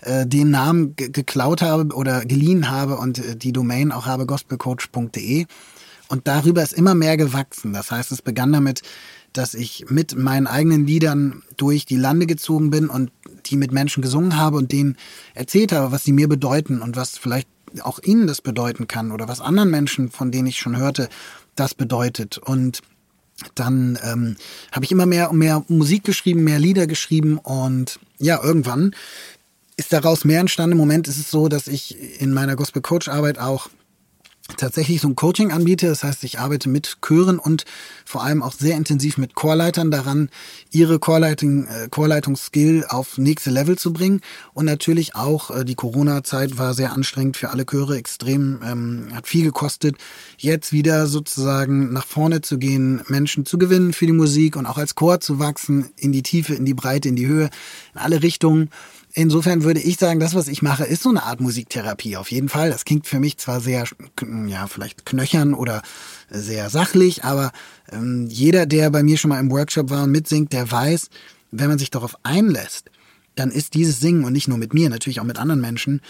[0.00, 5.46] äh, den Namen geklaut habe oder geliehen habe und äh, die Domain auch habe, gospelcoach.de.
[6.08, 7.72] Und darüber ist immer mehr gewachsen.
[7.72, 8.82] Das heißt, es begann damit,
[9.32, 13.12] dass ich mit meinen eigenen Liedern durch die Lande gezogen bin und
[13.46, 14.96] die mit Menschen gesungen habe und denen
[15.34, 17.48] erzählt habe, was sie mir bedeuten und was vielleicht
[17.82, 21.08] auch ihnen das bedeuten kann oder was anderen Menschen, von denen ich schon hörte,
[21.54, 22.38] das bedeutet.
[22.38, 22.80] Und
[23.54, 24.36] dann ähm,
[24.72, 28.94] habe ich immer mehr und mehr Musik geschrieben, mehr Lieder geschrieben und ja, irgendwann
[29.76, 30.72] ist daraus mehr entstanden.
[30.72, 33.68] Im Moment ist es so, dass ich in meiner Gospel Coach Arbeit auch
[34.56, 35.86] tatsächlich so ein Coaching anbiete.
[35.86, 37.64] Das heißt, ich arbeite mit Chören und
[38.04, 40.30] vor allem auch sehr intensiv mit Chorleitern daran,
[40.70, 44.20] ihre Chorleitung, äh, Chorleitungsskill auf nächste Level zu bringen.
[44.54, 49.26] Und natürlich auch äh, die Corona-Zeit war sehr anstrengend für alle Chöre, extrem, ähm, hat
[49.26, 49.96] viel gekostet.
[50.38, 54.78] Jetzt wieder sozusagen nach vorne zu gehen, Menschen zu gewinnen für die Musik und auch
[54.78, 57.50] als Chor zu wachsen, in die Tiefe, in die Breite, in die Höhe,
[57.94, 58.70] in alle Richtungen.
[59.18, 62.16] Insofern würde ich sagen, das, was ich mache, ist so eine Art Musiktherapie.
[62.16, 62.70] Auf jeden Fall.
[62.70, 63.82] Das klingt für mich zwar sehr,
[64.46, 65.82] ja, vielleicht knöchern oder
[66.30, 67.50] sehr sachlich, aber
[67.90, 71.10] ähm, jeder, der bei mir schon mal im Workshop war und mitsingt, der weiß,
[71.50, 72.92] wenn man sich darauf einlässt,
[73.34, 76.00] dann ist dieses Singen und nicht nur mit mir, natürlich auch mit anderen Menschen,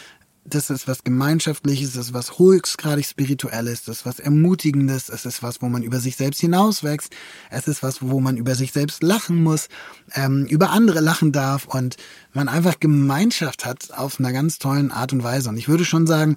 [0.49, 5.43] das ist was Gemeinschaftliches, das ist was höchstgradig Spirituelles, das ist was Ermutigendes, es ist
[5.43, 7.15] was, wo man über sich selbst hinauswächst,
[7.51, 9.69] es ist was, wo man über sich selbst lachen muss,
[10.15, 11.97] ähm, über andere lachen darf und
[12.33, 15.49] man einfach Gemeinschaft hat auf einer ganz tollen Art und Weise.
[15.49, 16.37] Und ich würde schon sagen,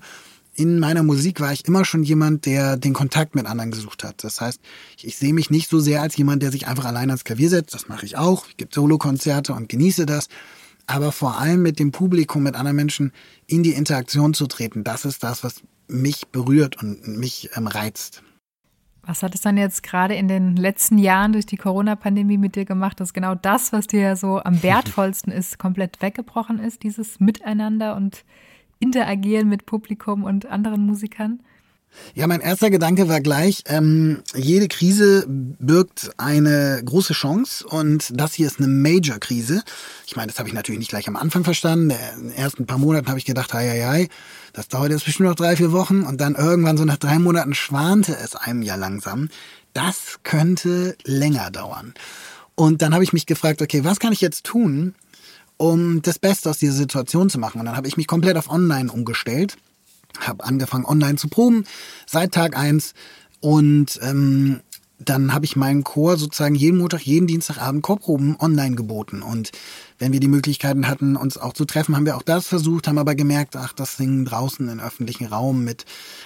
[0.53, 4.23] in meiner Musik war ich immer schon jemand, der den Kontakt mit anderen gesucht hat.
[4.23, 4.59] Das heißt,
[4.97, 7.49] ich, ich sehe mich nicht so sehr als jemand, der sich einfach allein ans Klavier
[7.49, 7.73] setzt.
[7.73, 8.45] Das mache ich auch.
[8.49, 10.27] Ich gebe Solokonzerte und genieße das
[10.93, 13.11] aber vor allem mit dem Publikum, mit anderen Menschen
[13.47, 18.23] in die Interaktion zu treten, das ist das, was mich berührt und mich ähm, reizt.
[19.03, 22.65] Was hat es dann jetzt gerade in den letzten Jahren durch die Corona-Pandemie mit dir
[22.65, 27.95] gemacht, dass genau das, was dir so am wertvollsten ist, komplett weggebrochen ist, dieses Miteinander
[27.95, 28.23] und
[28.79, 31.41] Interagieren mit Publikum und anderen Musikern?
[32.13, 38.33] Ja, mein erster Gedanke war gleich, ähm, jede Krise birgt eine große Chance und das
[38.33, 39.63] hier ist eine Major-Krise.
[40.05, 41.91] Ich meine, das habe ich natürlich nicht gleich am Anfang verstanden.
[42.17, 44.09] In den ersten paar Monaten habe ich gedacht, hei, hei, hei,
[44.53, 47.53] das dauert jetzt bestimmt noch drei, vier Wochen und dann irgendwann so nach drei Monaten
[47.53, 49.29] schwante es einem ja langsam.
[49.73, 51.93] Das könnte länger dauern.
[52.55, 54.95] Und dann habe ich mich gefragt, okay, was kann ich jetzt tun,
[55.55, 57.59] um das Beste aus dieser Situation zu machen?
[57.59, 59.57] Und dann habe ich mich komplett auf Online umgestellt
[60.19, 61.65] habe angefangen online zu proben
[62.05, 62.93] seit Tag eins
[63.39, 64.61] und ähm,
[65.05, 69.21] dann habe ich meinen Chor sozusagen jeden Montag, jeden Dienstagabend Chorproben online geboten.
[69.21, 69.51] Und
[69.99, 72.97] wenn wir die Möglichkeiten hatten, uns auch zu treffen, haben wir auch das versucht, haben
[72.97, 75.85] aber gemerkt, ach, das Singen draußen im öffentlichen Raum mit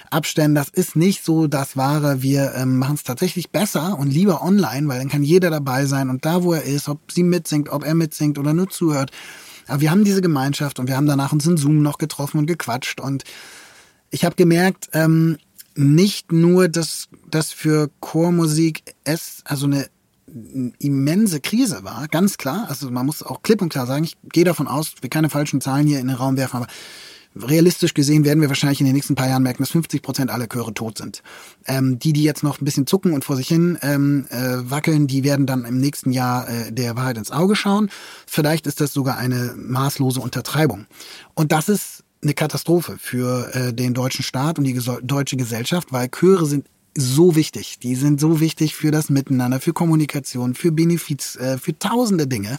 [0.09, 2.21] Abständen, das ist nicht so das Wahre.
[2.21, 6.09] Wir ähm, machen es tatsächlich besser und lieber online, weil dann kann jeder dabei sein
[6.09, 9.11] und da, wo er ist, ob sie mitsingt, ob er mitsingt oder nur zuhört.
[9.67, 12.45] Aber wir haben diese Gemeinschaft und wir haben danach uns in Zoom noch getroffen und
[12.45, 13.23] gequatscht und
[14.09, 15.37] ich habe gemerkt, ähm,
[15.75, 19.89] nicht nur, dass das für Chormusik es also eine
[20.79, 22.65] immense Krise war, ganz klar.
[22.67, 25.61] Also man muss auch klipp und klar sagen, ich gehe davon aus, wir keine falschen
[25.61, 26.67] Zahlen hier in den Raum werfen, aber
[27.35, 30.47] realistisch gesehen werden wir wahrscheinlich in den nächsten paar Jahren merken, dass 50 Prozent aller
[30.47, 31.21] Chöre tot sind.
[31.65, 35.07] Ähm, die, die jetzt noch ein bisschen zucken und vor sich hin ähm, äh, wackeln,
[35.07, 37.89] die werden dann im nächsten Jahr äh, der Wahrheit ins Auge schauen.
[38.25, 40.85] Vielleicht ist das sogar eine maßlose Untertreibung.
[41.33, 41.94] Und das ist
[42.26, 46.67] eine Katastrophe für äh, den deutschen Staat und die deutsche Gesellschaft, weil Chöre sind
[46.97, 47.80] so wichtig.
[47.80, 52.57] Die sind so wichtig für das Miteinander, für Kommunikation, für Benefiz, äh, für tausende Dinge.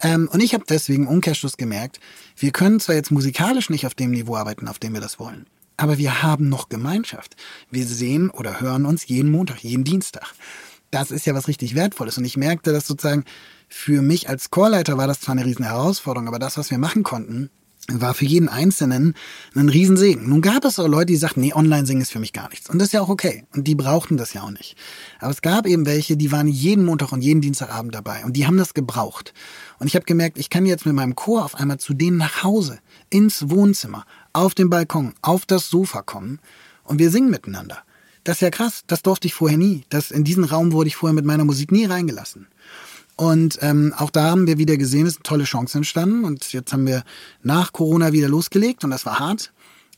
[0.00, 2.00] Ähm, und ich habe deswegen Umkehrschluss gemerkt,
[2.36, 5.46] wir können zwar jetzt musikalisch nicht auf dem Niveau arbeiten, auf dem wir das wollen,
[5.76, 7.36] aber wir haben noch Gemeinschaft.
[7.70, 10.34] Wir sehen oder hören uns jeden Montag, jeden Dienstag.
[10.90, 12.18] Das ist ja was richtig Wertvolles.
[12.18, 13.24] Und ich merkte, dass sozusagen
[13.68, 17.02] für mich als Chorleiter war das zwar eine riesen Herausforderung, aber das, was wir machen
[17.02, 17.48] konnten,
[17.88, 19.14] war für jeden Einzelnen
[19.54, 20.28] ein Riesensegen.
[20.28, 22.70] Nun gab es auch Leute, die sagten, nee, online singen ist für mich gar nichts.
[22.70, 23.44] Und das ist ja auch okay.
[23.54, 24.76] Und die brauchten das ja auch nicht.
[25.18, 28.24] Aber es gab eben welche, die waren jeden Montag und jeden Dienstagabend dabei.
[28.24, 29.34] Und die haben das gebraucht.
[29.78, 32.44] Und ich habe gemerkt, ich kann jetzt mit meinem Chor auf einmal zu denen nach
[32.44, 32.78] Hause,
[33.10, 36.38] ins Wohnzimmer, auf den Balkon, auf das Sofa kommen.
[36.84, 37.78] Und wir singen miteinander.
[38.22, 38.84] Das ist ja krass.
[38.86, 39.84] Das durfte ich vorher nie.
[39.88, 42.46] Das, in diesen Raum wurde ich vorher mit meiner Musik nie reingelassen.
[43.22, 46.24] Und ähm, auch da haben wir wieder gesehen, es ist eine tolle Chance entstanden.
[46.24, 47.04] Und jetzt haben wir
[47.44, 49.52] nach Corona wieder losgelegt und das war hart.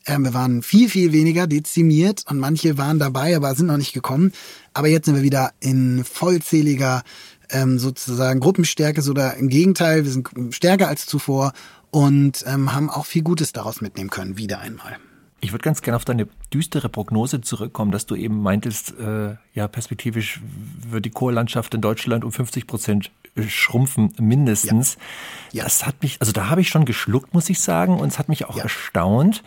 [0.04, 3.94] Ähm, wir waren viel, viel weniger dezimiert und manche waren dabei, aber sind noch nicht
[3.94, 4.32] gekommen.
[4.74, 7.02] Aber jetzt sind wir wieder in vollzähliger
[7.48, 11.54] ähm, sozusagen Gruppenstärke, oder im Gegenteil, wir sind stärker als zuvor
[11.90, 14.98] und ähm, haben auch viel Gutes daraus mitnehmen können, wieder einmal.
[15.44, 19.68] Ich würde ganz gerne auf deine düstere Prognose zurückkommen, dass du eben meintest, äh, ja,
[19.68, 20.40] perspektivisch
[20.88, 23.10] wird die Chorlandschaft in Deutschland um 50 Prozent
[23.46, 24.96] schrumpfen, mindestens.
[25.52, 25.58] Ja.
[25.58, 25.64] Ja.
[25.64, 28.30] Das hat mich, also da habe ich schon geschluckt, muss ich sagen, und es hat
[28.30, 28.62] mich auch ja.
[28.62, 29.42] erstaunt,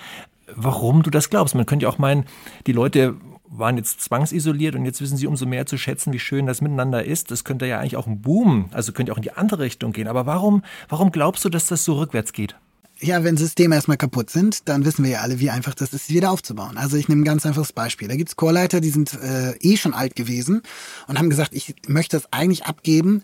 [0.56, 1.56] warum du das glaubst.
[1.56, 2.26] Man könnte ja auch meinen,
[2.68, 3.16] die Leute
[3.50, 7.06] waren jetzt zwangsisoliert und jetzt wissen sie umso mehr zu schätzen, wie schön das miteinander
[7.06, 7.32] ist.
[7.32, 10.08] Das könnte ja eigentlich auch ein Boom, also könnte auch in die andere Richtung gehen.
[10.08, 12.56] Aber warum, warum glaubst du, dass das so rückwärts geht?
[13.00, 16.08] Ja, wenn Systeme erstmal kaputt sind, dann wissen wir ja alle, wie einfach das ist,
[16.08, 16.78] sie wieder aufzubauen.
[16.78, 18.08] Also ich nehme ein ganz einfaches Beispiel.
[18.08, 20.64] Da gibt's Chorleiter, die sind äh, eh schon alt gewesen
[21.08, 23.24] und haben gesagt, ich möchte das eigentlich abgeben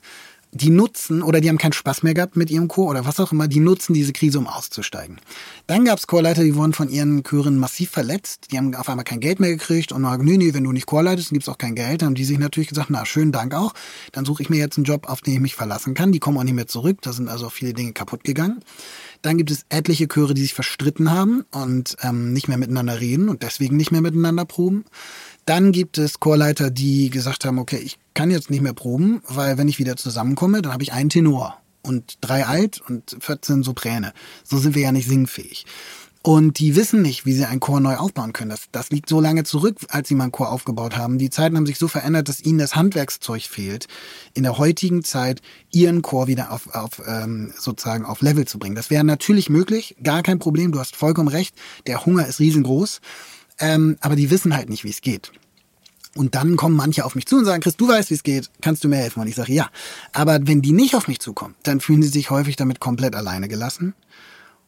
[0.53, 3.31] die nutzen oder die haben keinen Spaß mehr gehabt mit ihrem Chor oder was auch
[3.31, 5.19] immer, die nutzen diese Krise, um auszusteigen.
[5.67, 9.03] Dann gab es Chorleiter, die wurden von ihren Chören massiv verletzt, die haben auf einmal
[9.03, 11.49] kein Geld mehr gekriegt und sagen, nee, nee, wenn du nicht Chor leitest, dann gibt's
[11.49, 12.01] auch kein Geld.
[12.01, 13.73] Dann haben die sich natürlich gesagt, na, schönen Dank auch,
[14.11, 16.11] dann suche ich mir jetzt einen Job, auf den ich mich verlassen kann.
[16.11, 18.63] Die kommen auch nicht mehr zurück, da sind also viele Dinge kaputt gegangen.
[19.23, 23.29] Dann gibt es etliche Chöre, die sich verstritten haben und ähm, nicht mehr miteinander reden
[23.29, 24.83] und deswegen nicht mehr miteinander proben.
[25.45, 29.57] Dann gibt es Chorleiter, die gesagt haben, okay, ich kann jetzt nicht mehr proben, weil
[29.57, 34.13] wenn ich wieder zusammenkomme, dann habe ich einen Tenor und drei Alt und 14 Sopräne.
[34.43, 35.65] So sind wir ja nicht singfähig.
[36.25, 38.49] Und die wissen nicht, wie sie einen Chor neu aufbauen können.
[38.49, 41.17] Das, das liegt so lange zurück, als sie mal einen Chor aufgebaut haben.
[41.17, 43.87] Die Zeiten haben sich so verändert, dass ihnen das Handwerkszeug fehlt,
[44.33, 48.75] in der heutigen Zeit ihren Chor wieder auf, auf ähm, sozusagen auf Level zu bringen.
[48.75, 50.71] Das wäre natürlich möglich, gar kein Problem.
[50.71, 51.57] Du hast vollkommen recht.
[51.87, 53.01] Der Hunger ist riesengroß
[53.59, 55.31] ähm, aber die wissen halt nicht, wie es geht.
[56.15, 58.51] Und dann kommen manche auf mich zu und sagen, Chris, du weißt, wie es geht,
[58.61, 59.21] kannst du mir helfen?
[59.21, 59.69] Und ich sage, ja.
[60.11, 63.47] Aber wenn die nicht auf mich zukommen, dann fühlen sie sich häufig damit komplett alleine
[63.47, 63.95] gelassen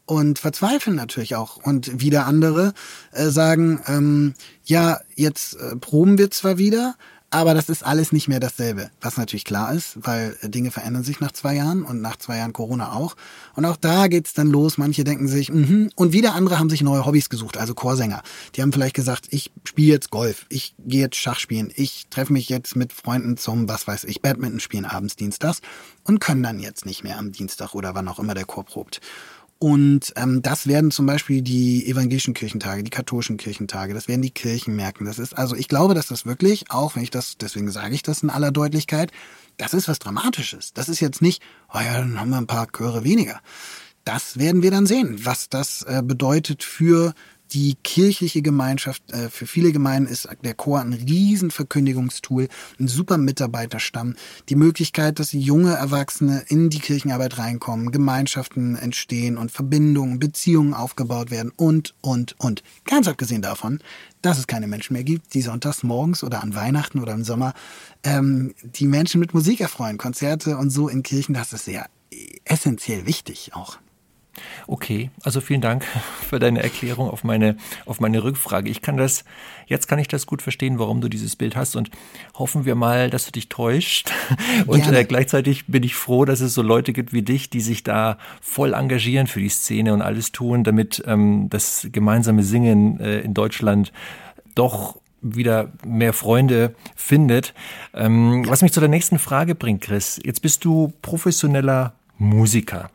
[0.05, 1.57] und verzweifeln natürlich auch.
[1.57, 2.73] Und wieder andere
[3.11, 4.33] äh, sagen, ähm,
[4.63, 6.95] ja, jetzt äh, proben wir zwar wieder,
[7.36, 11.19] aber das ist alles nicht mehr dasselbe, was natürlich klar ist, weil Dinge verändern sich
[11.19, 13.17] nach zwei Jahren und nach zwei Jahren Corona auch.
[13.55, 14.77] Und auch da geht's dann los.
[14.77, 15.89] Manche denken sich, mhm.
[15.95, 18.23] und wieder andere haben sich neue Hobbys gesucht, also Chorsänger.
[18.55, 22.31] Die haben vielleicht gesagt, ich spiele jetzt Golf, ich gehe jetzt Schach spielen, ich treffe
[22.31, 25.59] mich jetzt mit Freunden zum, was weiß ich, Badminton spielen abends, dienstags
[26.05, 29.01] und können dann jetzt nicht mehr am Dienstag oder wann auch immer der Chor probt.
[29.58, 34.32] Und ähm, das werden zum Beispiel die evangelischen Kirchentage, die katholischen Kirchentage, das werden die
[34.32, 35.06] Kirchen merken.
[35.06, 38.03] Das ist also, ich glaube, dass das wirklich, auch wenn ich das, deswegen sage ich
[38.03, 39.12] das in aller Deutlichkeit,
[39.58, 40.74] das ist was Dramatisches.
[40.74, 41.41] Das ist jetzt nicht,
[41.74, 43.39] oh ja, dann haben wir ein paar Chöre weniger.
[44.03, 47.14] Das werden wir dann sehen, was das äh, bedeutet für
[47.51, 52.47] die kirchliche Gemeinschaft, äh, für viele Gemeinden ist der Chor ein Riesenverkündigungstool,
[52.79, 54.15] ein super Mitarbeiterstamm,
[54.49, 61.31] die Möglichkeit, dass junge Erwachsene in die Kirchenarbeit reinkommen, Gemeinschaften entstehen und Verbindungen, Beziehungen aufgebaut
[61.31, 62.63] werden und, und, und.
[62.85, 63.79] Ganz abgesehen davon,
[64.21, 67.53] dass es keine Menschen mehr gibt, die sonntags morgens oder an Weihnachten oder im Sommer
[68.03, 71.87] ähm, die Menschen mit Musik erfreuen, Konzerte und so in Kirchen, das ist sehr
[72.45, 73.77] essentiell wichtig auch.
[74.67, 75.86] Okay, also vielen Dank
[76.27, 78.69] für deine Erklärung auf meine, auf meine Rückfrage.
[78.69, 79.23] Ich kann das,
[79.67, 81.89] jetzt kann ich das gut verstehen, warum du dieses Bild hast und
[82.36, 84.11] hoffen wir mal, dass du dich täuscht.
[84.67, 87.83] Und äh, gleichzeitig bin ich froh, dass es so Leute gibt wie dich, die sich
[87.83, 93.19] da voll engagieren für die Szene und alles tun, damit ähm, das gemeinsame Singen äh,
[93.19, 93.91] in Deutschland
[94.55, 97.53] doch wieder mehr Freunde findet.
[97.93, 100.19] Ähm, was mich zu der nächsten Frage bringt, Chris.
[100.23, 102.89] Jetzt bist du professioneller Musiker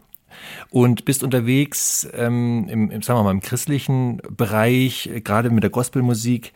[0.70, 5.70] und bist unterwegs ähm, im, im, sagen wir mal, im christlichen Bereich, gerade mit der
[5.70, 6.52] Gospelmusik.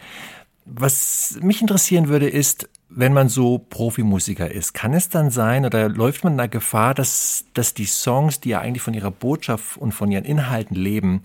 [0.66, 5.88] Was mich interessieren würde, ist, wenn man so Profimusiker ist, kann es dann sein oder
[5.88, 9.92] läuft man da Gefahr, dass, dass die Songs, die ja eigentlich von ihrer Botschaft und
[9.92, 11.22] von ihren Inhalten leben,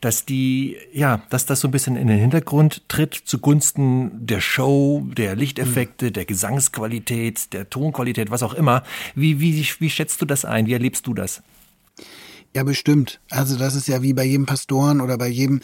[0.00, 5.06] dass die, ja, dass das so ein bisschen in den Hintergrund tritt zugunsten der Show,
[5.16, 8.82] der Lichteffekte, der Gesangsqualität, der Tonqualität, was auch immer.
[9.14, 10.66] Wie, wie, wie schätzt du das ein?
[10.66, 11.42] Wie erlebst du das?
[12.54, 13.20] Ja, bestimmt.
[13.30, 15.60] Also das ist ja wie bei jedem Pastoren oder bei jedem,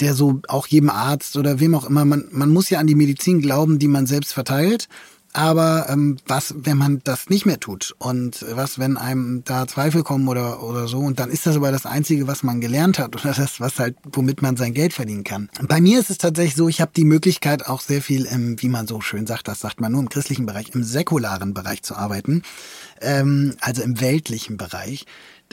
[0.00, 2.04] der so, auch jedem Arzt oder wem auch immer.
[2.04, 4.88] Man, man muss ja an die Medizin glauben, die man selbst verteilt.
[5.36, 10.04] Aber ähm, was, wenn man das nicht mehr tut und was, wenn einem da Zweifel
[10.04, 13.16] kommen oder oder so und dann ist das aber das Einzige, was man gelernt hat
[13.16, 15.50] oder das, was halt, womit man sein Geld verdienen kann.
[15.66, 18.68] Bei mir ist es tatsächlich so, ich habe die Möglichkeit auch sehr viel im, wie
[18.68, 21.96] man so schön sagt, das sagt man nur im christlichen Bereich, im säkularen Bereich zu
[21.96, 22.42] arbeiten,
[23.00, 25.04] ähm, also im weltlichen Bereich.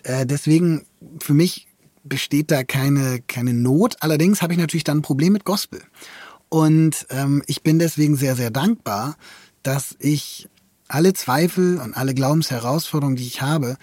[0.04, 0.86] Äh, deswegen
[1.20, 1.68] für mich
[2.04, 3.98] besteht da keine, keine Not.
[4.00, 5.82] Allerdings habe ich natürlich dann ein Problem mit Gospel.
[6.50, 9.16] Und ähm, ich bin deswegen sehr, sehr dankbar,
[9.64, 10.50] dass ich
[10.88, 13.78] alle Zweifel und alle Glaubensherausforderungen, die ich habe,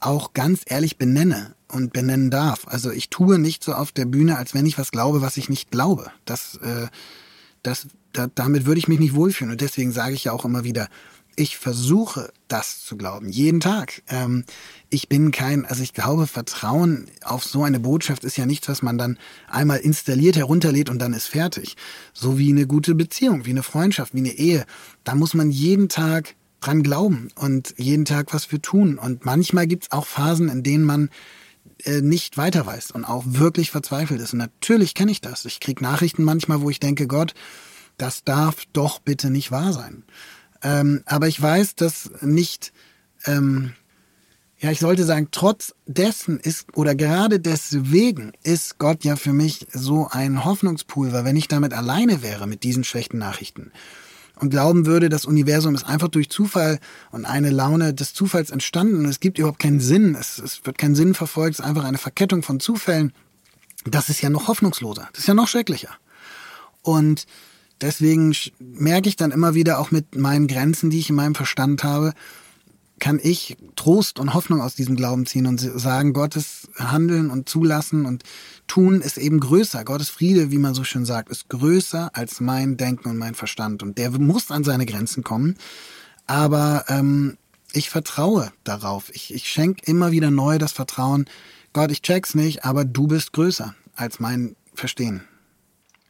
[0.00, 2.66] auch ganz ehrlich benenne und benennen darf.
[2.66, 5.48] Also ich tue nicht so auf der Bühne, als wenn ich was glaube, was ich
[5.48, 6.10] nicht glaube.
[6.24, 6.88] Das, äh,
[7.62, 9.52] das, da, damit würde ich mich nicht wohlfühlen.
[9.52, 10.88] Und deswegen sage ich ja auch immer wieder,
[11.36, 14.02] ich versuche das zu glauben, jeden Tag.
[14.08, 14.44] Ähm,
[14.88, 18.82] ich bin kein, also ich glaube, Vertrauen auf so eine Botschaft ist ja nichts, was
[18.82, 19.18] man dann
[19.48, 21.76] einmal installiert, herunterlädt und dann ist fertig.
[22.12, 24.66] So wie eine gute Beziehung, wie eine Freundschaft, wie eine Ehe.
[25.04, 28.98] Da muss man jeden Tag dran glauben und jeden Tag was für tun.
[28.98, 31.10] Und manchmal gibt's auch Phasen, in denen man
[31.84, 34.32] äh, nicht weiter weiß und auch wirklich verzweifelt ist.
[34.32, 35.44] Und natürlich kenne ich das.
[35.44, 37.34] Ich krieg Nachrichten manchmal, wo ich denke, Gott,
[37.96, 40.04] das darf doch bitte nicht wahr sein.
[40.62, 42.72] Ähm, aber ich weiß, dass nicht,
[43.24, 43.72] ähm,
[44.58, 49.66] ja, ich sollte sagen, trotz dessen ist, oder gerade deswegen ist Gott ja für mich
[49.72, 53.72] so ein Hoffnungspulver, wenn ich damit alleine wäre mit diesen schlechten Nachrichten
[54.40, 56.80] und glauben würde, das Universum ist einfach durch Zufall
[57.10, 60.78] und eine Laune des Zufalls entstanden und es gibt überhaupt keinen Sinn, es, es wird
[60.78, 63.12] kein Sinn verfolgt, es ist einfach eine Verkettung von Zufällen,
[63.84, 65.90] das ist ja noch hoffnungsloser, das ist ja noch schrecklicher.
[66.82, 67.26] Und
[67.80, 71.84] deswegen merke ich dann immer wieder auch mit meinen Grenzen, die ich in meinem Verstand
[71.84, 72.12] habe,
[73.00, 78.04] kann ich Trost und Hoffnung aus diesem Glauben ziehen und sagen, Gottes Handeln und Zulassen
[78.04, 78.22] und
[78.66, 79.84] Tun ist eben größer.
[79.84, 83.82] Gottes Friede, wie man so schön sagt, ist größer als mein Denken und mein Verstand.
[83.82, 85.56] Und der muss an seine Grenzen kommen.
[86.26, 87.38] Aber ähm,
[87.72, 89.10] ich vertraue darauf.
[89.14, 91.24] Ich, ich schenke immer wieder neu das Vertrauen.
[91.72, 95.22] Gott, ich check's nicht, aber du bist größer als mein Verstehen.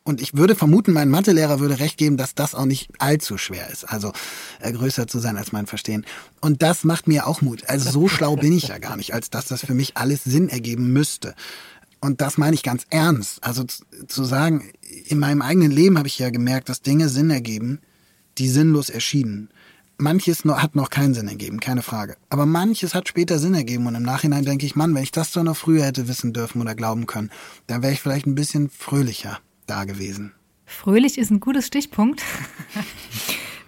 [0.02, 3.68] Und ich würde vermuten, mein Mathelehrer würde recht geben, dass das auch nicht allzu schwer
[3.68, 4.12] ist, also
[4.60, 6.06] äh, größer zu sein als mein Verstehen.
[6.40, 7.64] Und das macht mir auch Mut.
[7.68, 10.48] Also so schlau bin ich ja gar nicht, als dass das für mich alles Sinn
[10.48, 11.34] ergeben müsste.
[12.00, 13.44] Und das meine ich ganz ernst.
[13.44, 14.70] Also zu, sagen,
[15.04, 17.80] in meinem eigenen Leben habe ich ja gemerkt, dass Dinge Sinn ergeben,
[18.38, 19.50] die sinnlos erschienen.
[19.98, 22.16] Manches hat noch keinen Sinn ergeben, keine Frage.
[22.30, 25.32] Aber manches hat später Sinn ergeben und im Nachhinein denke ich, Mann, wenn ich das
[25.32, 27.30] doch noch früher hätte wissen dürfen oder glauben können,
[27.66, 29.40] dann wäre ich vielleicht ein bisschen fröhlicher
[29.70, 30.32] da gewesen.
[30.66, 32.22] Fröhlich ist ein gutes Stichpunkt.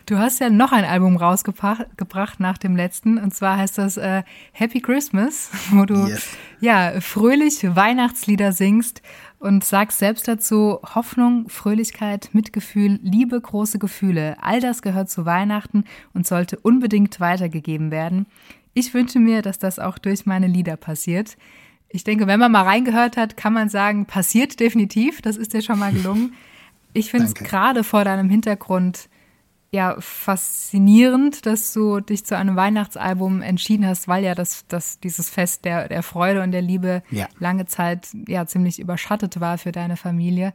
[0.06, 4.24] Du hast ja noch ein Album rausgebracht nach dem letzten und zwar heißt das äh,
[4.50, 6.28] Happy Christmas, wo du yes.
[6.60, 9.00] ja fröhlich Weihnachtslieder singst
[9.38, 14.36] und sagst selbst dazu Hoffnung, Fröhlichkeit, Mitgefühl, Liebe, große Gefühle.
[14.42, 15.84] All das gehört zu Weihnachten
[16.14, 18.26] und sollte unbedingt weitergegeben werden.
[18.74, 21.36] Ich wünsche mir, dass das auch durch meine Lieder passiert.
[21.92, 25.20] Ich denke, wenn man mal reingehört hat, kann man sagen, passiert definitiv.
[25.22, 26.34] Das ist dir schon mal gelungen.
[26.94, 29.08] Ich finde es gerade vor deinem Hintergrund
[29.70, 35.30] ja faszinierend, dass du dich zu einem Weihnachtsalbum entschieden hast, weil ja das, das dieses
[35.30, 37.28] Fest der, der Freude und der Liebe ja.
[37.38, 40.52] lange Zeit ja ziemlich überschattet war für deine Familie.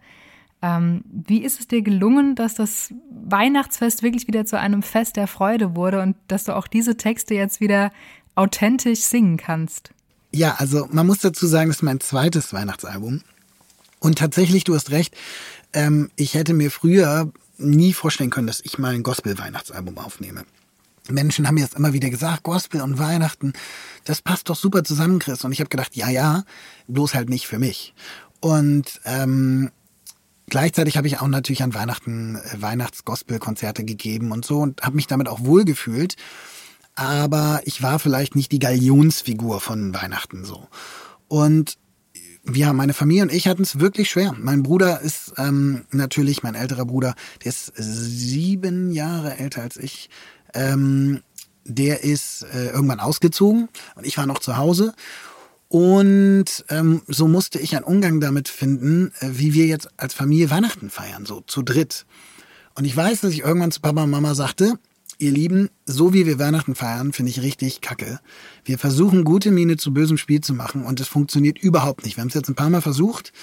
[0.61, 5.27] Ähm, wie ist es dir gelungen, dass das Weihnachtsfest wirklich wieder zu einem Fest der
[5.27, 7.91] Freude wurde und dass du auch diese Texte jetzt wieder
[8.35, 9.91] authentisch singen kannst?
[10.31, 13.21] Ja, also man muss dazu sagen, das ist mein zweites Weihnachtsalbum.
[13.99, 15.15] Und tatsächlich, du hast recht,
[15.73, 20.43] ähm, ich hätte mir früher nie vorstellen können, dass ich mal ein Gospel-Weihnachtsalbum aufnehme.
[21.09, 23.53] Menschen haben mir das immer wieder gesagt, Gospel und Weihnachten,
[24.03, 25.43] das passt doch super zusammen, Chris.
[25.43, 26.43] Und ich habe gedacht, ja, ja,
[26.87, 27.93] bloß halt nicht für mich.
[28.39, 29.71] Und ähm,
[30.47, 35.07] gleichzeitig habe ich auch natürlich an Weihnachten äh, Weihnachts-Gospel-Konzerte gegeben und so und habe mich
[35.07, 36.15] damit auch wohlgefühlt
[36.97, 40.67] aber ich war vielleicht nicht die Galionsfigur von Weihnachten so.
[41.27, 41.77] Und
[42.51, 44.33] ja, meine Familie und ich hatten es wirklich schwer.
[44.39, 50.09] Mein Bruder ist ähm, natürlich, mein älterer Bruder, der ist sieben Jahre älter als ich.
[50.53, 51.21] Ähm,
[51.65, 54.93] der ist äh, irgendwann ausgezogen und ich war noch zu Hause.
[55.67, 60.49] Und ähm, so musste ich einen Umgang damit finden, äh, wie wir jetzt als Familie
[60.49, 62.05] Weihnachten feiern, so zu dritt.
[62.73, 64.79] Und ich weiß, dass ich irgendwann zu Papa und Mama sagte,
[65.19, 68.19] Ihr Lieben, so wie wir Weihnachten feiern, finde ich richtig kacke.
[68.63, 72.17] Wir versuchen, gute Miene zu bösem Spiel zu machen und es funktioniert überhaupt nicht.
[72.17, 73.33] Wir haben es jetzt ein paar Mal versucht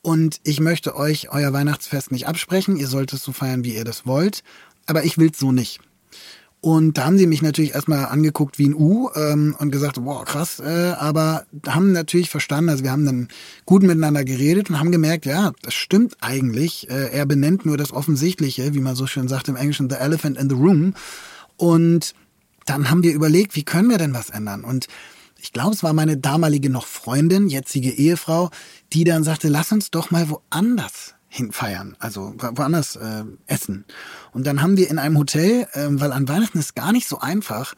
[0.00, 2.76] und ich möchte euch euer Weihnachtsfest nicht absprechen.
[2.76, 4.42] Ihr sollt es so feiern, wie ihr das wollt.
[4.86, 5.78] Aber ich will es so nicht.
[6.64, 10.24] Und da haben sie mich natürlich erstmal angeguckt wie ein U ähm, und gesagt, wow,
[10.24, 13.28] krass, äh, aber haben natürlich verstanden, also wir haben dann
[13.66, 16.88] gut miteinander geredet und haben gemerkt, ja, das stimmt eigentlich.
[16.88, 20.38] Äh, er benennt nur das Offensichtliche, wie man so schön sagt im Englischen, the elephant
[20.38, 20.94] in the room.
[21.56, 22.14] Und
[22.64, 24.62] dann haben wir überlegt, wie können wir denn was ändern?
[24.62, 24.86] Und
[25.40, 28.50] ich glaube, es war meine damalige noch Freundin, jetzige Ehefrau,
[28.92, 33.86] die dann sagte, lass uns doch mal woanders hinfeiern, also woanders äh, essen.
[34.32, 37.20] Und dann haben wir in einem Hotel, äh, weil an Weihnachten ist gar nicht so
[37.20, 37.72] einfach,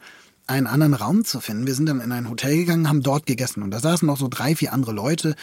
[0.45, 1.65] einen anderen Raum zu finden.
[1.65, 4.27] Wir sind dann in ein Hotel gegangen, haben dort gegessen und da saßen noch so
[4.29, 5.35] drei, vier andere Leute.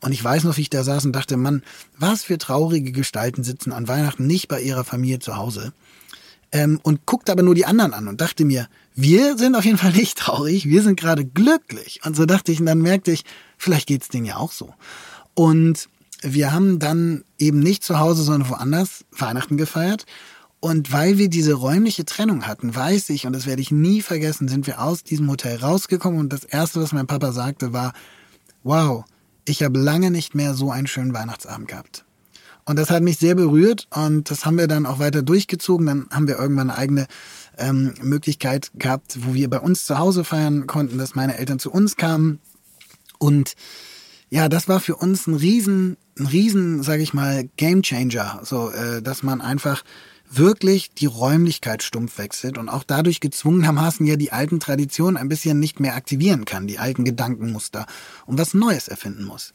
[0.00, 1.62] Und ich weiß noch, wie ich da saß und dachte, Mann,
[1.98, 5.72] was für traurige Gestalten sitzen an Weihnachten nicht bei ihrer Familie zu Hause.
[6.52, 9.78] ähm, und guckte aber nur die anderen an und dachte mir, wir sind auf jeden
[9.78, 12.00] Fall nicht traurig, wir sind gerade glücklich.
[12.04, 13.24] Und so dachte ich, und dann merkte ich,
[13.58, 14.72] vielleicht geht's denen ja auch so.
[15.34, 15.88] Und
[16.22, 20.06] wir haben dann eben nicht zu Hause, sondern woanders Weihnachten gefeiert.
[20.60, 24.48] Und weil wir diese räumliche Trennung hatten, weiß ich, und das werde ich nie vergessen,
[24.48, 27.92] sind wir aus diesem Hotel rausgekommen und das Erste, was mein Papa sagte, war,
[28.64, 29.04] wow,
[29.44, 32.04] ich habe lange nicht mehr so einen schönen Weihnachtsabend gehabt.
[32.64, 35.86] Und das hat mich sehr berührt und das haben wir dann auch weiter durchgezogen.
[35.86, 37.06] Dann haben wir irgendwann eine eigene
[37.58, 41.70] ähm, Möglichkeit gehabt, wo wir bei uns zu Hause feiern konnten, dass meine Eltern zu
[41.70, 42.40] uns kamen.
[43.18, 43.54] Und
[44.30, 48.40] ja, das war für uns ein riesen, ein riesen, sage ich mal, Gamechanger.
[48.44, 49.84] So, äh, dass man einfach
[50.30, 55.60] wirklich die Räumlichkeit stumpf wechselt und auch dadurch gezwungenermaßen ja die alten Traditionen ein bisschen
[55.60, 57.86] nicht mehr aktivieren kann, die alten Gedankenmuster
[58.26, 59.52] und was Neues erfinden muss.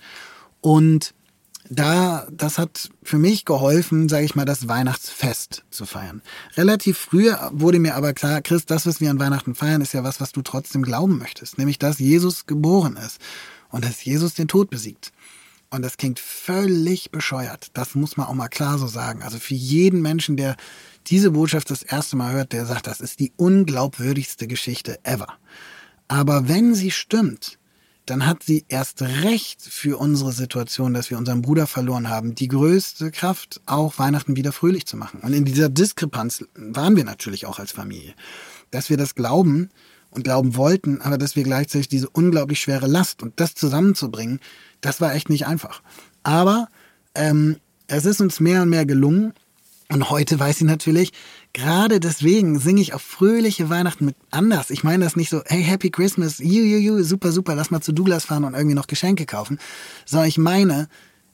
[0.62, 1.14] Und
[1.70, 6.22] da, das hat für mich geholfen, sage ich mal, das Weihnachtsfest zu feiern.
[6.58, 10.04] Relativ früh wurde mir aber klar, Chris, das, was wir an Weihnachten feiern, ist ja
[10.04, 13.20] was, was du trotzdem glauben möchtest, nämlich dass Jesus geboren ist
[13.70, 15.12] und dass Jesus den Tod besiegt.
[15.72, 17.70] Und das klingt völlig bescheuert.
[17.74, 19.24] Das muss man auch mal klar so sagen.
[19.24, 20.58] Also für jeden Menschen, der
[21.08, 25.38] diese Botschaft das erste Mal hört, der sagt, das ist die unglaubwürdigste Geschichte ever.
[26.10, 27.58] Aber wenn sie stimmt,
[28.06, 32.50] dann hat sie erst recht für unsere Situation, dass wir unseren Bruder verloren haben, die
[32.50, 35.22] größte Kraft, auch Weihnachten wieder fröhlich zu machen.
[35.22, 38.14] Und in dieser Diskrepanz waren wir natürlich auch als Familie.
[38.72, 39.70] Dass wir das glauben
[40.12, 44.40] und glauben wollten, aber dass wir gleichzeitig diese unglaublich schwere Last und das zusammenzubringen,
[44.82, 45.82] das war echt nicht einfach.
[46.24, 46.68] Aber
[47.16, 47.58] ähm,
[47.88, 49.34] es ist uns mehr und mehr gelungen.
[49.90, 51.12] Und heute weiß ich natürlich,
[51.52, 54.70] gerade deswegen singe ich auf fröhliche Weihnachten mit anders.
[54.70, 57.82] Ich meine das nicht so, hey, Happy Christmas, you, you, you, super, super, lass mal
[57.82, 59.60] zu Douglas fahren und irgendwie noch Geschenke kaufen.
[60.06, 60.88] Sondern ich meine,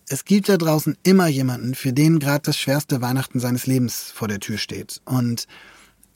[0.09, 4.27] es gibt da draußen immer jemanden, für den gerade das schwerste Weihnachten seines Lebens vor
[4.27, 5.01] der Tür steht.
[5.05, 5.47] Und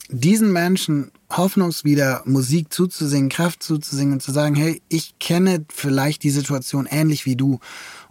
[0.10, 6.30] diesen Menschen hoffnungswieder Musik zuzusingen, Kraft zuzusingen und zu sagen, hey, ich kenne vielleicht die
[6.30, 7.60] Situation ähnlich wie du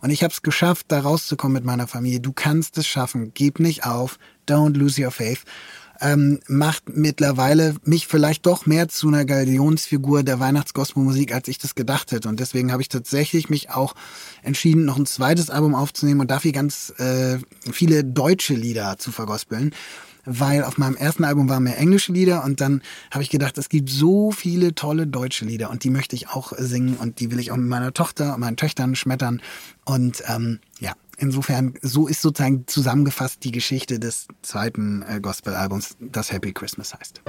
[0.00, 2.20] und ich habe es geschafft, da rauszukommen mit meiner Familie.
[2.20, 4.18] Du kannst es schaffen, gib nicht auf,
[4.48, 5.44] don't lose your faith.
[6.02, 11.74] Ähm, macht mittlerweile mich vielleicht doch mehr zu einer Galionsfigur der Weihnachtsgospelmusik, als ich das
[11.74, 12.30] gedacht hätte.
[12.30, 13.94] Und deswegen habe ich tatsächlich mich auch
[14.42, 17.36] entschieden, noch ein zweites Album aufzunehmen und dafür ganz äh,
[17.70, 19.74] viele deutsche Lieder zu vergospeln
[20.24, 23.68] weil auf meinem ersten Album waren mehr englische Lieder und dann habe ich gedacht, es
[23.68, 27.38] gibt so viele tolle deutsche Lieder und die möchte ich auch singen und die will
[27.38, 29.40] ich auch mit meiner Tochter und meinen Töchtern schmettern.
[29.84, 36.32] Und ähm, ja, insofern, so ist sozusagen zusammengefasst die Geschichte des zweiten äh, Gospel-Albums, das
[36.32, 37.22] Happy Christmas heißt.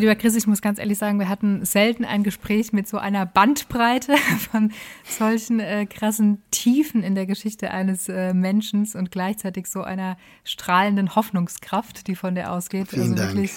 [0.00, 2.96] Also lieber Chris, ich muss ganz ehrlich sagen, wir hatten selten ein Gespräch mit so
[2.96, 4.16] einer Bandbreite
[4.50, 4.72] von
[5.04, 11.16] solchen äh, krassen Tiefen in der Geschichte eines äh, Menschen und gleichzeitig so einer strahlenden
[11.16, 12.88] Hoffnungskraft, die von dir ausgeht.
[12.88, 13.28] Vielen also Dank.
[13.28, 13.52] wirklich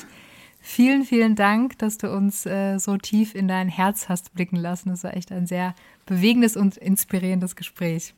[0.59, 4.89] vielen, vielen Dank, dass du uns äh, so tief in dein Herz hast blicken lassen.
[4.89, 5.73] Das war echt ein sehr
[6.05, 8.15] bewegendes und inspirierendes Gespräch.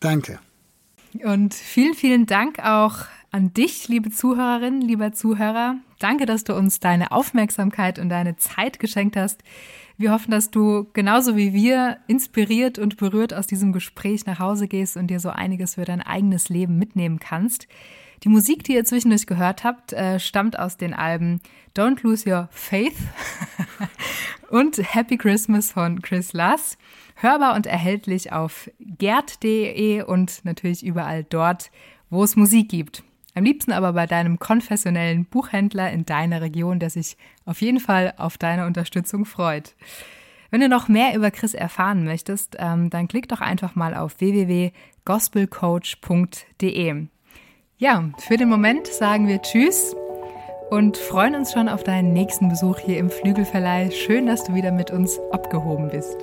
[0.00, 0.40] Danke.
[1.22, 5.76] Und vielen, vielen Dank auch an dich, liebe Zuhörerin, lieber Zuhörer.
[6.00, 9.42] Danke, dass du uns deine Aufmerksamkeit und deine Zeit geschenkt hast.
[9.96, 14.66] Wir hoffen, dass du genauso wie wir inspiriert und berührt aus diesem Gespräch nach Hause
[14.66, 17.68] gehst und dir so einiges für dein eigenes Leben mitnehmen kannst.
[18.24, 21.40] Die Musik, die ihr zwischendurch gehört habt, äh, stammt aus den Alben
[21.76, 22.96] Don't Lose Your Faith
[24.48, 26.76] und Happy Christmas von Chris Lass.
[27.24, 31.70] Hörbar und erhältlich auf gerd.de und natürlich überall dort,
[32.10, 33.02] wo es Musik gibt.
[33.34, 37.16] Am liebsten aber bei deinem konfessionellen Buchhändler in deiner Region, der sich
[37.46, 39.74] auf jeden Fall auf deine Unterstützung freut.
[40.50, 44.20] Wenn du noch mehr über Chris erfahren möchtest, ähm, dann klick doch einfach mal auf
[44.20, 47.06] www.gospelcoach.de.
[47.78, 49.96] Ja, für den Moment sagen wir Tschüss
[50.68, 53.90] und freuen uns schon auf deinen nächsten Besuch hier im Flügelverleih.
[53.92, 56.18] Schön, dass du wieder mit uns abgehoben bist.